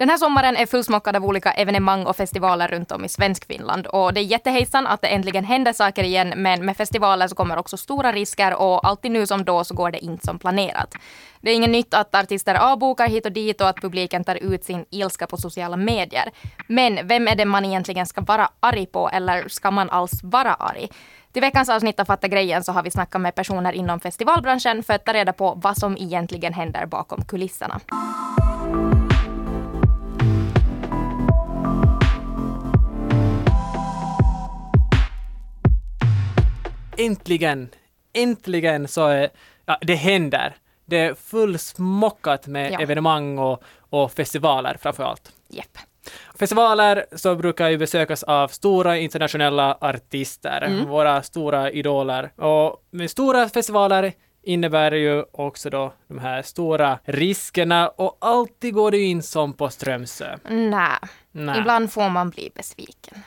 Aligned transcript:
Den 0.00 0.08
här 0.08 0.16
sommaren 0.16 0.56
är 0.56 0.66
fullsmockad 0.66 1.16
av 1.16 1.24
olika 1.24 1.52
evenemang 1.52 2.06
och 2.06 2.16
festivaler 2.16 2.68
runt 2.68 2.92
om 2.92 3.04
i 3.04 3.08
Svenskfinland. 3.08 3.86
Och 3.86 4.14
det 4.14 4.20
är 4.20 4.24
jättehejsan 4.24 4.86
att 4.86 5.02
det 5.02 5.08
äntligen 5.08 5.44
händer 5.44 5.72
saker 5.72 6.04
igen, 6.04 6.32
men 6.36 6.64
med 6.64 6.76
festivaler 6.76 7.28
så 7.28 7.34
kommer 7.34 7.56
också 7.56 7.76
stora 7.76 8.12
risker 8.12 8.54
och 8.54 8.86
alltid 8.86 9.10
nu 9.10 9.26
som 9.26 9.44
då 9.44 9.64
så 9.64 9.74
går 9.74 9.90
det 9.90 9.98
inte 9.98 10.26
som 10.26 10.38
planerat. 10.38 10.94
Det 11.40 11.50
är 11.50 11.54
inget 11.54 11.70
nytt 11.70 11.94
att 11.94 12.14
artister 12.14 12.54
avbokar 12.54 13.08
hit 13.08 13.26
och 13.26 13.32
dit 13.32 13.60
och 13.60 13.68
att 13.68 13.76
publiken 13.76 14.24
tar 14.24 14.34
ut 14.34 14.64
sin 14.64 14.84
ilska 14.90 15.26
på 15.26 15.36
sociala 15.36 15.76
medier. 15.76 16.30
Men 16.66 17.08
vem 17.08 17.28
är 17.28 17.36
det 17.36 17.44
man 17.44 17.64
egentligen 17.64 18.06
ska 18.06 18.20
vara 18.20 18.48
arg 18.60 18.86
på 18.86 19.08
eller 19.08 19.48
ska 19.48 19.70
man 19.70 19.90
alls 19.90 20.20
vara 20.22 20.54
arg? 20.54 20.88
Till 21.32 21.42
veckans 21.42 21.68
avsnitt 21.68 22.00
av 22.00 22.04
Fatta 22.04 22.28
grejen 22.28 22.64
så 22.64 22.72
har 22.72 22.82
vi 22.82 22.90
snackat 22.90 23.20
med 23.20 23.34
personer 23.34 23.72
inom 23.72 24.00
festivalbranschen 24.00 24.82
för 24.82 24.94
att 24.94 25.04
ta 25.04 25.12
reda 25.12 25.32
på 25.32 25.54
vad 25.62 25.76
som 25.76 25.96
egentligen 25.96 26.52
händer 26.52 26.86
bakom 26.86 27.24
kulisserna. 27.24 27.80
Äntligen! 37.06 37.68
Äntligen 38.12 38.88
så 38.88 39.06
är, 39.06 39.28
ja, 39.66 39.78
det 39.80 39.94
händer. 39.94 40.56
Det 40.84 40.98
är 40.98 41.14
fullsmockat 41.14 42.46
med 42.46 42.72
Ja. 42.72 42.80
evenemang 42.80 43.38
och, 43.38 43.62
och 43.90 44.12
festivaler 44.12 44.76
framför 44.80 45.04
allt. 45.04 45.32
Jepp. 45.48 45.78
Festivaler 46.38 47.04
så 47.16 47.34
brukar 47.34 47.68
ju 47.68 47.78
besökas 47.78 48.22
av 48.22 48.48
stora 48.48 48.96
internationella 48.98 49.78
artister, 49.80 50.84
våra 50.86 51.22
stora 51.22 51.70
idoler. 51.70 52.32
Och 52.36 52.76
med 52.90 53.10
stora 53.10 53.48
festivaler 53.48 54.12
innebär 54.42 54.92
ju 54.92 55.24
också 55.32 55.70
då 55.70 55.92
de 56.08 56.18
här 56.18 56.42
stora 56.42 56.98
riskerna 57.04 57.88
och 57.88 58.18
alltid 58.20 58.74
går 58.74 58.90
det 58.90 58.98
in 58.98 59.22
som 59.22 59.52
på 59.52 59.68
Strömsö. 59.68 60.36
Nej. 60.48 61.58
Ibland 61.58 61.92
får 61.92 62.08
man 62.08 62.30
bli 62.30 62.50
besviken. 62.54 63.22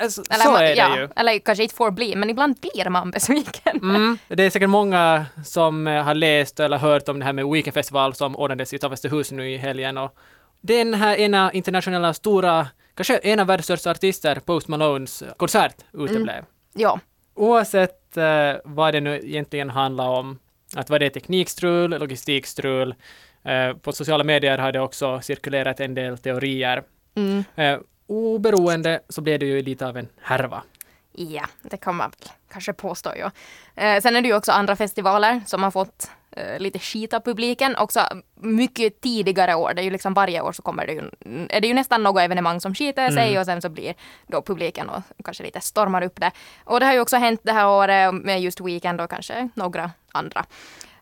Alltså, 0.00 0.22
Eller, 0.30 0.44
så 0.44 0.56
är 0.56 0.62
det 0.62 0.74
ja, 0.74 0.98
ju. 0.98 1.08
eller 1.16 1.38
kanske 1.38 1.62
inte 1.62 1.74
får 1.74 1.90
bli, 1.90 2.16
men 2.16 2.30
ibland 2.30 2.56
blir 2.60 2.90
man 2.90 3.10
besviken. 3.10 3.80
Mm. 3.90 4.18
Det 4.28 4.42
är 4.44 4.50
säkert 4.50 4.68
många 4.68 5.26
som 5.44 5.86
eh, 5.86 6.02
har 6.02 6.14
läst 6.14 6.60
eller 6.60 6.78
hört 6.78 7.08
om 7.08 7.18
det 7.18 7.24
här 7.24 7.32
med 7.32 7.46
Weekend 7.46 7.74
Festival 7.74 8.14
som 8.14 8.36
ordnades 8.36 8.72
i 8.74 8.78
Tavastehus 8.78 9.32
nu 9.32 9.50
i 9.50 9.56
helgen. 9.56 9.98
Och 9.98 10.16
den 10.60 10.94
här 10.94 11.16
ena 11.16 11.52
internationella 11.52 12.14
stora, 12.14 12.68
kanske 12.94 13.16
en 13.16 13.40
av 13.40 13.46
världens 13.46 13.64
största 13.64 13.90
artister, 13.90 14.40
Post 14.44 14.68
Malones 14.68 15.22
konsert 15.36 15.74
uteblev. 15.92 16.44
Ja. 16.72 17.00
Oavsett 17.34 18.16
eh, 18.16 18.52
vad 18.64 18.94
det 18.94 19.00
nu 19.00 19.20
egentligen 19.22 19.70
handlar 19.70 20.08
om, 20.08 20.38
att 20.76 20.90
vad 20.90 21.00
det 21.00 21.06
är 21.06 21.10
teknikstrul, 21.10 21.90
logistikstrul, 21.90 22.94
eh, 23.44 23.76
på 23.76 23.92
sociala 23.92 24.24
medier 24.24 24.58
har 24.58 24.72
det 24.72 24.80
också 24.80 25.20
cirkulerat 25.20 25.80
en 25.80 25.94
del 25.94 26.18
teorier. 26.18 26.82
Mm. 27.14 27.44
Eh, 27.56 27.78
oberoende 28.10 29.00
så 29.08 29.20
blev 29.20 29.38
det 29.38 29.46
ju 29.46 29.62
lite 29.62 29.86
av 29.86 29.96
en 29.96 30.08
härva. 30.22 30.62
Ja, 31.12 31.44
det 31.62 31.76
kan 31.76 31.96
man 31.96 32.12
kanske 32.52 32.72
påstå. 32.72 33.10
Ja. 33.16 33.30
Eh, 33.74 34.00
sen 34.00 34.16
är 34.16 34.22
det 34.22 34.28
ju 34.28 34.36
också 34.36 34.52
andra 34.52 34.76
festivaler 34.76 35.40
som 35.46 35.62
har 35.62 35.70
fått 35.70 36.10
eh, 36.30 36.58
lite 36.58 36.78
skit 36.78 37.14
av 37.14 37.20
publiken. 37.20 37.76
Också 37.76 38.00
mycket 38.34 39.00
tidigare 39.00 39.54
år. 39.54 39.74
Det 39.74 39.82
är 39.82 39.84
ju 39.84 39.90
liksom 39.90 40.14
varje 40.14 40.40
år 40.40 40.52
så 40.52 40.62
kommer 40.62 40.86
det 40.86 40.92
ju, 40.92 41.02
är 41.48 41.60
det 41.60 41.68
ju 41.68 41.74
nästan 41.74 42.02
något 42.02 42.20
evenemang 42.20 42.60
som 42.60 42.74
skiter 42.74 43.10
sig 43.10 43.38
och 43.38 43.46
sen 43.46 43.62
så 43.62 43.68
blir 43.68 43.94
då 44.26 44.42
publiken 44.42 44.88
och 44.88 45.02
kanske 45.24 45.42
lite 45.42 45.60
stormar 45.60 46.02
upp 46.02 46.20
det. 46.20 46.30
Och 46.64 46.80
det 46.80 46.86
har 46.86 46.92
ju 46.92 47.00
också 47.00 47.16
hänt 47.16 47.40
det 47.42 47.52
här 47.52 47.68
året 47.68 48.14
med 48.14 48.42
just 48.42 48.60
Weekend 48.60 49.00
och 49.00 49.10
kanske 49.10 49.48
några 49.54 49.90
andra. 50.12 50.44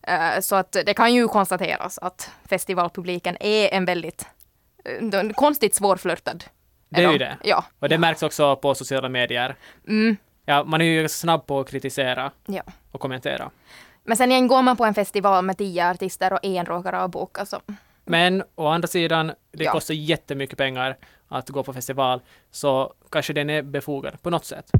Eh, 0.02 0.40
så 0.40 0.56
att 0.56 0.72
det 0.72 0.94
kan 0.94 1.14
ju 1.14 1.28
konstateras 1.28 1.98
att 1.98 2.30
festivalpubliken 2.48 3.36
är 3.40 3.74
en 3.74 3.84
väldigt 3.84 4.26
eh, 4.84 5.30
konstigt 5.30 5.74
svårflörtad. 5.74 6.44
Det 6.88 7.04
är 7.04 7.12
ju 7.12 7.18
de. 7.18 7.24
det. 7.24 7.36
Ja. 7.44 7.64
Och 7.78 7.88
det 7.88 7.98
märks 7.98 8.22
också 8.22 8.56
på 8.56 8.74
sociala 8.74 9.08
medier. 9.08 9.56
Mm, 9.88 10.16
Ja, 10.44 10.64
man 10.64 10.80
är 10.80 10.84
ju 10.84 11.00
ganska 11.00 11.16
snabb 11.18 11.46
på 11.46 11.60
att 11.60 11.70
kritisera 11.70 12.30
ja. 12.46 12.62
och 12.92 13.00
kommentera. 13.00 13.50
Men 14.04 14.16
sen 14.16 14.30
igen 14.32 14.46
går 14.48 14.62
man 14.62 14.76
på 14.76 14.84
en 14.84 14.94
festival 14.94 15.44
med 15.44 15.58
tio 15.58 15.90
artister 15.90 16.32
och 16.32 16.38
en 16.44 16.66
råkar 16.66 16.92
avboka 16.92 17.46
så 17.46 17.60
Men 18.04 18.42
å 18.54 18.66
andra 18.66 18.88
sidan, 18.88 19.26
det 19.52 19.64
Ja. 19.64 19.72
kostar 19.72 19.94
jättemycket 19.94 20.58
pengar 20.58 20.96
att 21.28 21.48
gå 21.48 21.62
på 21.62 21.72
festival, 21.72 22.20
så 22.50 22.92
kanske 23.10 23.32
den 23.32 23.50
är 23.50 23.62
befogad 23.62 24.22
på 24.22 24.30
något 24.30 24.44
sätt. 24.44 24.70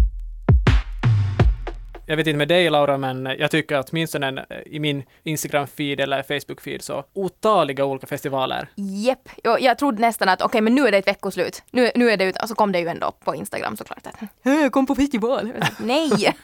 Jag 2.08 2.16
vet 2.16 2.26
inte 2.26 2.36
med 2.36 2.48
dig 2.48 2.70
Laura, 2.70 2.98
men 2.98 3.26
jag 3.38 3.50
tycker 3.50 3.76
att 3.76 3.90
åtminstone 3.90 4.46
i 4.66 4.78
min 4.80 5.02
Instagram-feed 5.24 6.00
eller 6.02 6.22
Facebook-feed 6.22 6.78
så 6.78 7.04
otaliga 7.12 7.84
olika 7.84 8.06
festivaler. 8.06 8.68
jepp. 8.76 9.28
Jag, 9.44 9.60
jag 9.60 9.78
trodde 9.78 10.00
nästan 10.00 10.28
att 10.28 10.42
okej 10.42 10.60
men 10.60 10.74
nu 10.74 10.86
är 10.86 10.92
det 10.92 10.98
ett 10.98 11.06
veckoslut. 11.08 11.62
Nu, 11.70 11.90
nu 11.94 12.10
är 12.10 12.16
det 12.16 12.24
ut 12.24 12.42
och 12.42 12.48
så 12.48 12.54
kom 12.54 12.72
det 12.72 12.80
ju 12.80 12.88
ändå 12.88 13.12
på 13.24 13.34
Instagram 13.34 13.76
såklart 13.76 14.06
att 14.06 14.14
"Hö, 14.44 14.70
kom 14.70 14.86
på 14.86 14.94
festival. 14.94 15.52
Nej! 15.80 16.10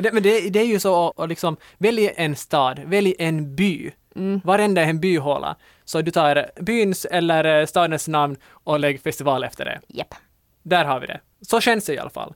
Det, 0.00 0.12
men 0.12 0.22
det, 0.22 0.50
det 0.50 0.60
är 0.60 0.64
ju 0.66 0.80
så 0.80 1.14
att 1.16 1.28
liksom, 1.28 1.56
välj 1.78 2.12
en 2.16 2.36
stad, 2.36 2.80
välj 2.86 3.14
en 3.18 3.56
by. 3.56 3.90
Mm. 4.16 4.40
Varenda 4.44 4.82
är 4.82 4.86
en 4.86 5.00
byhåla. 5.00 5.56
Så 5.84 6.02
du 6.02 6.10
tar 6.10 6.46
byns 6.62 7.04
eller 7.04 7.60
eh, 7.60 7.66
stadens 7.66 8.08
namn 8.08 8.36
och 8.50 8.80
lägg 8.80 9.00
festival 9.02 9.44
efter 9.44 9.64
det. 9.64 9.80
Jepp. 9.88 10.14
Där 10.62 10.84
har 10.84 11.00
vi 11.00 11.06
det. 11.06 11.20
Så 11.42 11.60
känns 11.60 11.84
det 11.86 11.94
i 11.94 11.98
alla 11.98 12.10
fall. 12.10 12.34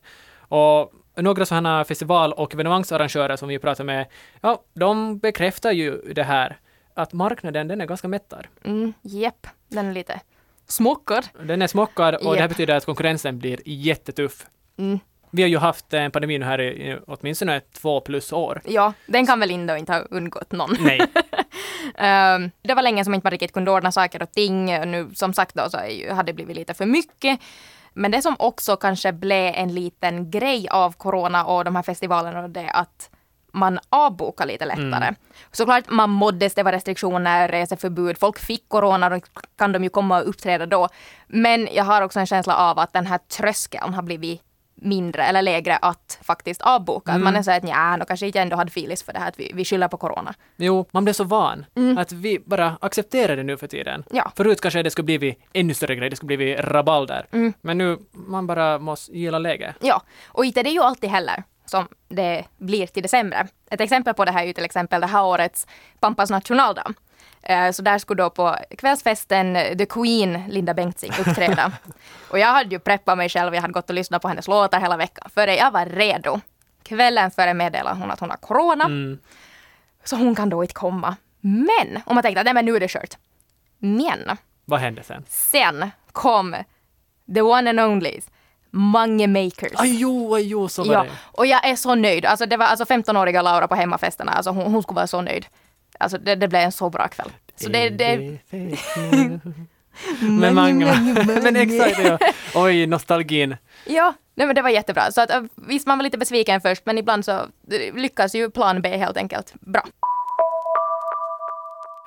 Och 0.48 0.92
några 1.16 1.46
sådana 1.46 1.84
festival 1.84 2.32
och 2.32 2.54
evenemangsarrangörer 2.54 3.36
som 3.36 3.48
vi 3.48 3.58
pratar 3.58 3.84
med, 3.84 4.06
ja, 4.40 4.62
de 4.74 5.18
bekräftar 5.18 5.72
ju 5.72 6.12
det 6.12 6.22
här 6.22 6.58
att 6.94 7.12
marknaden, 7.12 7.68
den 7.68 7.80
är 7.80 7.86
ganska 7.86 8.08
mättad. 8.08 8.46
Mm, 8.64 8.92
jepp. 9.02 9.46
Den 9.68 9.86
är 9.86 9.92
lite 9.92 10.20
smockad. 10.68 11.28
Den 11.42 11.62
är 11.62 11.66
smockad 11.66 12.14
och 12.14 12.34
det 12.34 12.40
här 12.40 12.48
betyder 12.48 12.76
att 12.76 12.84
konkurrensen 12.84 13.38
blir 13.38 13.60
jättetuff. 13.64 14.46
Mm. 14.78 14.98
Vi 15.32 15.42
har 15.42 15.48
ju 15.48 15.58
haft 15.58 15.94
en 15.94 16.10
pandemi 16.10 16.38
nu 16.38 16.44
här 16.44 16.60
i, 16.60 16.98
åtminstone 17.06 17.60
två 17.60 18.00
plus 18.00 18.32
år. 18.32 18.60
Ja, 18.64 18.92
den 19.06 19.26
kan 19.26 19.40
väl 19.40 19.50
ändå 19.50 19.76
inte 19.76 19.92
ha 19.92 20.00
undgått 20.00 20.52
någon. 20.52 20.76
Nej. 20.80 21.00
Ehm, 21.94 22.50
det 22.62 22.74
var 22.74 22.82
länge 22.82 23.04
som 23.04 23.14
inte 23.14 23.24
man 23.24 23.30
riktigt 23.30 23.52
kunde 23.52 23.70
ordna 23.70 23.92
saker 23.92 24.22
och 24.22 24.32
ting. 24.32 24.66
Nu 24.66 25.10
som 25.14 25.34
sagt 25.34 25.54
då 25.54 25.70
så 25.70 25.78
hade 26.10 26.22
det 26.22 26.32
blivit 26.32 26.56
lite 26.56 26.74
för 26.74 26.86
mycket. 26.86 27.40
Men 27.92 28.10
det 28.10 28.22
som 28.22 28.36
också 28.38 28.76
kanske 28.76 29.12
blev 29.12 29.54
en 29.54 29.74
liten 29.74 30.30
grej 30.30 30.68
av 30.68 30.92
corona 30.92 31.44
och 31.44 31.64
de 31.64 31.76
här 31.76 31.82
festivalerna 31.82 32.40
och 32.40 32.50
det 32.50 32.60
är 32.60 32.76
att 32.76 33.10
man 33.52 33.78
avbokar 33.88 34.46
lite 34.46 34.64
lättare. 34.64 35.14
Såklart 35.52 35.90
man 35.90 36.10
måddes, 36.10 36.54
det 36.54 36.62
var 36.62 36.72
restriktioner, 36.72 37.48
reseförbud, 37.48 38.18
folk 38.18 38.38
fick 38.38 38.68
corona, 38.68 39.08
då 39.08 39.20
kan 39.58 39.72
de 39.72 39.84
ju 39.84 39.90
komma 39.90 40.20
och 40.20 40.28
uppträda 40.28 40.66
då. 40.66 40.88
Men 41.26 41.68
jag 41.72 41.84
har 41.84 42.02
också 42.02 42.20
en 42.20 42.26
känsla 42.26 42.56
av 42.56 42.78
att 42.78 42.92
den 42.92 43.06
här 43.06 43.18
tröskeln 43.18 43.94
har 43.94 44.02
blivit 44.02 44.42
mindre 44.82 45.24
eller 45.24 45.42
lägre 45.42 45.76
att 45.76 46.18
faktiskt 46.22 46.62
avboka. 46.62 47.12
Att 47.12 47.20
Man 47.20 47.36
är 47.36 47.42
så 47.42 47.50
att 47.50 47.62
nja, 47.62 47.96
då 48.00 48.04
kanske 48.04 48.26
inte 48.26 48.40
ändå 48.40 48.56
hade 48.56 48.70
filis 48.70 49.02
för 49.02 49.12
det 49.12 49.18
här 49.18 49.28
att 49.28 49.40
vi, 49.40 49.50
vi 49.54 49.64
skyller 49.64 49.88
på 49.88 49.96
corona. 49.96 50.34
Jo, 50.56 50.86
man 50.90 51.04
blev 51.04 51.14
så 51.14 51.24
van 51.24 51.66
att 51.98 52.12
vi 52.12 52.38
bara 52.46 52.76
accepterar 52.80 53.36
det 53.36 53.42
nu 53.42 53.56
för 53.56 53.66
tiden. 53.66 54.04
Ja. 54.10 54.32
Förut 54.36 54.60
kanske 54.60 54.82
det 54.82 54.90
skulle 54.90 55.04
blivit 55.04 55.38
ännu 55.52 55.74
större 55.74 55.96
grej, 55.96 56.10
det 56.10 56.16
skulle 56.16 56.36
blivit 56.36 56.60
rabalder. 56.60 57.26
Men 57.60 57.78
nu, 57.78 57.98
man 58.12 58.46
bara 58.46 58.78
måste 58.78 59.18
gilla 59.18 59.38
läget. 59.38 59.76
Ja, 59.80 60.02
och 60.26 60.44
inte 60.44 60.62
det 60.62 60.70
är 60.70 60.74
ju 60.74 60.82
alltid 60.82 61.10
heller 61.10 61.44
som 61.70 61.88
det 62.08 62.44
blir 62.58 62.86
till 62.86 63.02
det 63.02 63.08
sämre. 63.08 63.46
Ett 63.70 63.80
exempel 63.80 64.14
på 64.14 64.24
det 64.24 64.30
här 64.32 64.42
är 64.42 64.46
ju 64.46 64.52
till 64.52 64.64
exempel 64.64 65.00
det 65.00 65.06
här 65.06 65.24
årets 65.24 65.66
Pampas 66.00 66.30
nationaldag. 66.30 66.92
Eh, 67.42 67.70
Så 67.70 67.82
där 67.82 67.98
skulle 67.98 68.22
då 68.22 68.30
på 68.30 68.56
kvällsfesten 68.78 69.56
eh, 69.56 69.76
The 69.76 69.86
Queen, 69.86 70.44
Linda 70.48 70.74
Bengtzing, 70.74 71.12
uppträda. 71.20 71.72
och 72.30 72.38
jag 72.38 72.48
hade 72.48 72.70
ju 72.70 72.78
preppat 72.78 73.18
mig 73.18 73.28
själv, 73.28 73.54
jag 73.54 73.62
hade 73.62 73.72
gått 73.72 73.90
och 73.90 73.94
lyssnat 73.94 74.22
på 74.22 74.28
hennes 74.28 74.48
låtar 74.48 74.80
hela 74.80 74.96
veckan. 74.96 75.30
Före 75.34 75.56
jag 75.56 75.70
var 75.70 75.86
redo. 75.86 76.40
Kvällen 76.82 77.30
före 77.30 77.54
meddelade 77.54 78.00
hon 78.00 78.10
att 78.10 78.20
hon 78.20 78.30
har 78.30 78.36
corona. 78.36 78.84
Mm. 78.84 79.18
Så 80.04 80.16
hon 80.16 80.34
kan 80.34 80.48
då 80.50 80.62
inte 80.64 80.74
komma. 80.74 81.16
Men, 81.40 82.02
om 82.06 82.14
man 82.14 82.22
tänkte 82.22 82.40
att 82.40 82.54
men 82.54 82.64
nu 82.64 82.76
är 82.76 82.80
det 82.80 82.90
kört. 82.90 83.16
Men, 83.78 84.36
Vad 84.64 84.80
hände 84.80 85.02
sen? 85.02 85.24
sen 85.28 85.90
kom 86.12 86.56
the 87.34 87.42
one 87.42 87.70
and 87.70 87.80
only 87.80 88.20
Mange 88.70 89.26
Makers. 89.26 89.72
Aj 89.80 90.00
jo, 90.00 90.34
aj 90.34 90.42
jo, 90.48 90.68
så 90.68 90.84
var 90.84 90.92
Ja, 90.94 91.02
det. 91.02 91.10
och 91.32 91.46
jag 91.46 91.68
är 91.68 91.76
så 91.76 91.94
nöjd. 91.94 92.24
Alltså 92.24 92.46
det 92.46 92.56
var 92.56 92.66
alltså 92.66 92.84
15-åriga 92.84 93.42
Laura 93.42 93.68
på 93.68 93.74
hemmafesterna. 93.74 94.32
Alltså 94.32 94.50
hon, 94.50 94.72
hon 94.72 94.82
skulle 94.82 94.96
vara 94.96 95.06
så 95.06 95.20
nöjd. 95.22 95.46
Alltså 95.98 96.18
det, 96.18 96.34
det 96.34 96.48
blev 96.48 96.60
en 96.62 96.72
så 96.72 96.90
bra 96.90 97.08
kväll. 97.08 97.30
Så 97.56 97.68
det, 97.68 97.88
det, 97.90 98.38
Men 100.20 100.54
många, 100.54 100.94
men 101.42 101.56
exakt, 101.56 101.98
ja. 102.04 102.18
Oj, 102.54 102.86
nostalgin. 102.86 103.56
ja, 103.86 104.14
nej 104.34 104.46
men 104.46 104.56
det 104.56 104.62
var 104.62 104.70
jättebra. 104.70 105.12
Så 105.12 105.20
att, 105.20 105.30
äh, 105.30 105.42
visst, 105.54 105.86
man 105.86 105.98
var 105.98 106.02
lite 106.02 106.18
besviken 106.18 106.60
först, 106.60 106.86
men 106.86 106.98
ibland 106.98 107.24
så 107.24 107.30
eh, 107.32 107.94
lyckas 107.94 108.34
ju 108.34 108.50
plan 108.50 108.82
B 108.82 108.96
helt 108.96 109.16
enkelt 109.16 109.54
bra. 109.60 109.82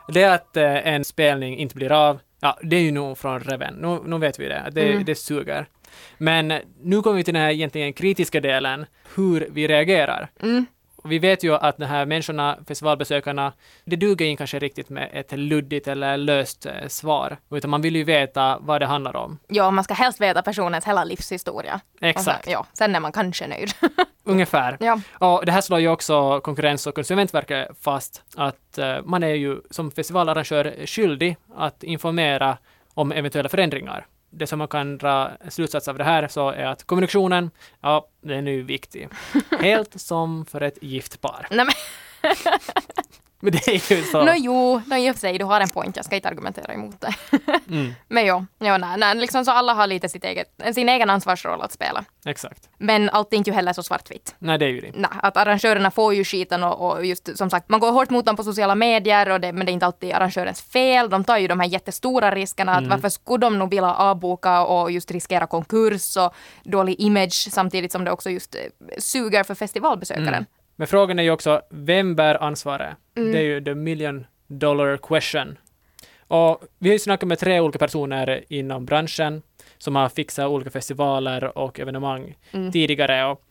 Det 0.07 0.23
att 0.23 0.57
eh, 0.57 0.87
en 0.87 1.05
spelning 1.05 1.57
inte 1.57 1.75
blir 1.75 1.91
av, 1.91 2.19
ja, 2.39 2.57
det 2.63 2.75
är 2.75 2.81
ju 2.81 2.91
nog 2.91 3.17
från 3.17 3.39
reven. 3.39 3.73
Nu, 3.73 3.99
nu 4.05 4.17
vet 4.17 4.39
vi 4.39 4.47
det, 4.47 4.69
det, 4.71 4.91
Mm. 4.91 5.05
det 5.05 5.15
suger. 5.15 5.65
Men 6.17 6.51
eh, 6.51 6.59
nu 6.81 7.01
kommer 7.01 7.17
vi 7.17 7.23
till 7.23 7.33
den 7.33 7.43
här 7.43 7.51
egentligen 7.51 7.93
kritiska 7.93 8.41
delen, 8.41 8.85
hur 9.15 9.47
vi 9.51 9.67
reagerar. 9.67 10.29
Mm. 10.41 10.65
Vi 11.05 11.19
vet 11.19 11.43
ju 11.43 11.55
att 11.55 11.77
de 11.77 11.85
här 11.85 12.05
människorna, 12.05 12.57
festivalbesökarna, 12.67 13.53
det 13.85 13.95
duger 13.95 14.25
inte 14.25 14.37
kanske 14.37 14.59
riktigt 14.59 14.89
med 14.89 15.09
ett 15.13 15.31
luddigt 15.31 15.87
eller 15.87 16.17
löst 16.17 16.65
eh, 16.65 16.87
svar, 16.87 17.37
utan 17.51 17.69
man 17.69 17.81
vill 17.81 17.95
ju 17.95 18.03
veta 18.03 18.57
vad 18.61 18.81
det 18.81 18.85
handlar 18.85 19.15
om. 19.15 19.39
Ja, 19.47 19.71
man 19.71 19.83
ska 19.83 19.93
helst 19.93 20.21
veta 20.21 20.41
personens 20.41 20.85
hela 20.85 21.03
livshistoria. 21.03 21.79
Exakt. 22.01 22.43
Sen, 22.43 22.53
ja, 22.53 22.65
sen 22.73 22.95
är 22.95 22.99
man 22.99 23.11
kanske 23.11 23.47
nöjd. 23.47 23.71
Ungefär. 24.23 24.77
ja. 24.79 24.99
Och 25.19 25.45
det 25.45 25.51
här 25.51 25.61
slår 25.61 25.79
ju 25.79 25.87
också 25.87 26.41
Konkurrens 26.41 26.87
och 26.87 26.95
konsumentverket 26.95 27.69
fast 27.81 28.21
att 28.35 28.79
uh, 28.79 29.01
man 29.03 29.23
är 29.23 29.33
ju 29.33 29.61
som 29.69 29.91
festivalarrangör 29.91 30.85
skyldig 30.85 31.37
att 31.55 31.83
informera 31.83 32.57
om 32.93 33.11
eventuella 33.11 33.49
förändringar. 33.49 34.05
Det 34.35 34.47
som 34.47 34.59
man 34.59 34.67
kan 34.67 34.97
dra 34.97 35.31
slutsats 35.49 35.87
av 35.87 35.97
det 35.97 36.03
här 36.03 36.27
så 36.27 36.49
är 36.49 36.65
att 36.65 36.83
kommunikationen, 36.83 37.51
ja, 37.81 38.07
den 38.21 38.47
är 38.47 38.51
ju 38.51 38.63
viktig. 38.63 39.09
Helt 39.59 40.01
som 40.01 40.45
för 40.45 40.61
ett 40.61 40.77
gift 40.83 41.21
par. 41.21 41.47
Men 43.43 43.51
det 43.51 43.67
är 43.67 43.91
ju 43.95 44.03
så. 44.03 44.23
Nå 44.23 44.33
jo, 44.35 44.81
no, 44.85 44.95
i 44.95 45.11
och 45.11 45.15
för 45.15 45.19
sig, 45.19 45.37
du 45.37 45.45
har 45.45 45.61
en 45.61 45.69
point, 45.69 45.95
jag 45.95 46.05
ska 46.05 46.15
inte 46.15 46.27
argumentera 46.29 46.73
emot 46.73 47.01
det. 47.01 47.13
Mm, 47.69 47.93
Men 48.07 48.25
jo, 48.25 48.45
jo 48.59 48.77
nej, 48.77 48.97
nej, 48.97 49.15
liksom 49.15 49.45
så 49.45 49.51
alla 49.51 49.73
har 49.73 49.87
lite 49.87 50.09
sitt 50.09 50.23
eget, 50.23 50.47
sin 50.73 50.89
egen 50.89 51.09
ansvarsroll 51.09 51.61
att 51.61 51.71
spela. 51.71 52.05
exakt. 52.25 52.69
Men 52.77 53.09
allt 53.09 53.33
är 53.33 53.37
inte 53.37 53.49
ju 53.49 53.53
heller 53.55 53.73
så 53.73 53.83
svartvitt. 53.83 54.35
Nej, 54.39 54.57
det 54.57 54.65
är 54.65 54.69
ju 54.69 54.81
det. 54.81 54.91
Nej, 54.95 55.09
att 55.23 55.37
arrangörerna 55.37 55.91
får 55.91 56.13
ju 56.13 56.23
skiten 56.23 56.63
och, 56.63 56.91
och 56.91 57.05
just 57.05 57.37
som 57.37 57.49
sagt, 57.49 57.69
man 57.69 57.79
går 57.79 57.91
hårt 57.91 58.09
mot 58.09 58.25
dem 58.25 58.35
på 58.35 58.43
sociala 58.43 58.75
medier 58.75 59.29
och 59.29 59.39
det, 59.41 59.53
men 59.53 59.65
det 59.65 59.71
är 59.71 59.73
inte 59.73 59.85
alltid 59.85 60.11
arrangörens 60.13 60.61
fel. 60.61 61.09
De 61.09 61.23
tar 61.23 61.37
ju 61.37 61.47
de 61.47 61.59
här 61.59 61.67
jättestora 61.67 62.31
riskerna. 62.35 62.71
Att 62.71 62.77
Mm. 62.77 62.89
varför 62.89 63.09
skulle 63.09 63.45
de 63.45 63.59
nog 63.59 63.69
vilja 63.69 63.93
avboka 63.93 64.61
och 64.65 64.91
just 64.91 65.11
riskera 65.11 65.47
konkurs 65.47 66.17
och 66.17 66.33
dålig 66.63 66.95
image 66.99 67.47
samtidigt 67.51 67.91
som 67.91 68.03
det 68.03 68.11
också 68.11 68.29
just 68.29 68.55
eh, 68.55 68.61
suger 68.97 69.43
för 69.43 69.55
festivalbesökaren. 69.55 70.27
Mm. 70.27 70.45
Men 70.75 70.87
frågan 70.87 71.19
är 71.19 71.23
ju 71.23 71.31
också, 71.31 71.61
vem 71.69 72.15
bär 72.15 72.43
ansvaret? 72.43 72.95
Mm. 73.15 73.31
Det 73.31 73.37
är 73.37 73.43
ju 73.43 73.63
the 73.63 73.75
million 73.75 74.25
dollar 74.47 74.97
question. 74.97 75.57
Och 76.27 76.63
vi 76.79 76.89
har 76.89 76.93
ju 76.93 76.99
snackat 76.99 77.27
med 77.27 77.39
tre 77.39 77.59
olika 77.59 77.79
personer 77.79 78.43
inom 78.49 78.85
branschen 78.85 79.41
som 79.77 79.95
har 79.95 80.09
fixat 80.09 80.47
olika 80.49 80.69
festivaler 80.69 81.57
och 81.57 81.79
evenemang 81.79 82.35
Mm. 82.51 82.71
tidigare. 82.71 83.25
Och 83.25 83.41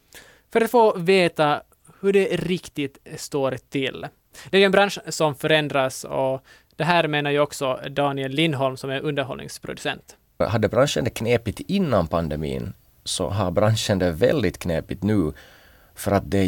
för 0.53 0.61
att 0.61 0.71
få 0.71 0.99
veta 0.99 1.63
hur 2.01 2.13
det 2.13 2.25
riktigt 2.37 2.99
står 3.17 3.57
till. 3.71 4.07
Det 4.51 4.57
är 4.57 4.59
ju 4.61 4.65
en 4.65 4.73
bransch 4.73 4.99
som 5.09 5.35
förändras 5.35 6.05
och 6.05 6.45
det 6.77 6.85
här 6.85 7.09
menar 7.09 7.31
ju 7.31 7.41
också 7.41 7.81
Daniel 7.91 8.31
Lindholm 8.33 8.77
som 8.77 8.91
är 8.91 9.01
underhållningsproducent. 9.01 10.17
Hade 10.49 10.69
branschen 10.69 11.05
det 11.05 11.11
knepigt 11.11 11.61
innan 11.61 12.07
pandemin 12.07 12.73
så 13.05 13.29
har 13.29 13.51
branschen 13.51 13.99
det 13.99 14.11
väldigt 14.13 14.59
knepigt 14.59 15.03
nu 15.03 15.33
för 15.95 16.11
att 16.13 16.31
det 16.31 16.39
är 16.39 16.45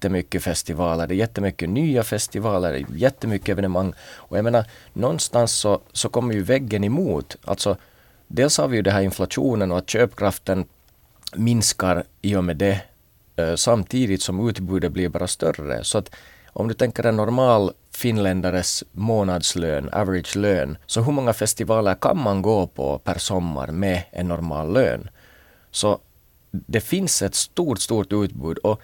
jättemycket 0.00 0.42
festivaler, 0.42 1.06
det 1.06 1.14
är 1.14 1.16
jättemycket 1.16 1.68
nya 1.68 2.02
festivaler, 2.02 2.72
det 2.72 2.78
är 2.78 2.86
jättemycket 2.96 3.48
evenemang. 3.48 3.92
Och 4.28 4.38
jag 4.38 4.44
menar, 4.44 4.64
någonstans 4.92 5.52
så, 5.52 5.80
så 5.92 6.08
kommer 6.08 6.34
ju 6.34 6.42
väggen 6.42 6.84
emot. 6.84 7.36
Alltså, 7.44 7.76
dels 8.28 8.58
har 8.58 8.68
vi 8.68 8.76
ju 8.76 8.82
den 8.82 8.94
här 8.94 9.02
inflationen 9.02 9.72
och 9.72 9.78
att 9.78 9.90
köpkraften 9.90 10.64
minskar 11.36 12.04
i 12.22 12.36
och 12.36 12.44
med 12.44 12.56
det 12.56 12.80
eh, 13.36 13.54
samtidigt 13.54 14.22
som 14.22 14.48
utbudet 14.48 14.92
blir 14.92 15.08
bara 15.08 15.26
större. 15.26 15.84
Så 15.84 15.98
att 15.98 16.10
om 16.52 16.68
du 16.68 16.74
tänker 16.74 17.06
en 17.06 17.16
normal 17.16 17.72
finländares 17.92 18.84
månadslön, 18.92 19.90
average 19.92 20.36
lön, 20.36 20.78
så 20.86 21.02
hur 21.02 21.12
många 21.12 21.32
festivaler 21.32 21.94
kan 21.94 22.18
man 22.18 22.42
gå 22.42 22.66
på 22.66 22.98
per 22.98 23.18
sommar 23.18 23.66
med 23.66 24.02
en 24.12 24.28
normal 24.28 24.72
lön? 24.72 25.10
Så 25.70 25.98
det 26.50 26.80
finns 26.80 27.22
ett 27.22 27.34
stort, 27.34 27.80
stort 27.80 28.12
utbud 28.12 28.58
och 28.58 28.80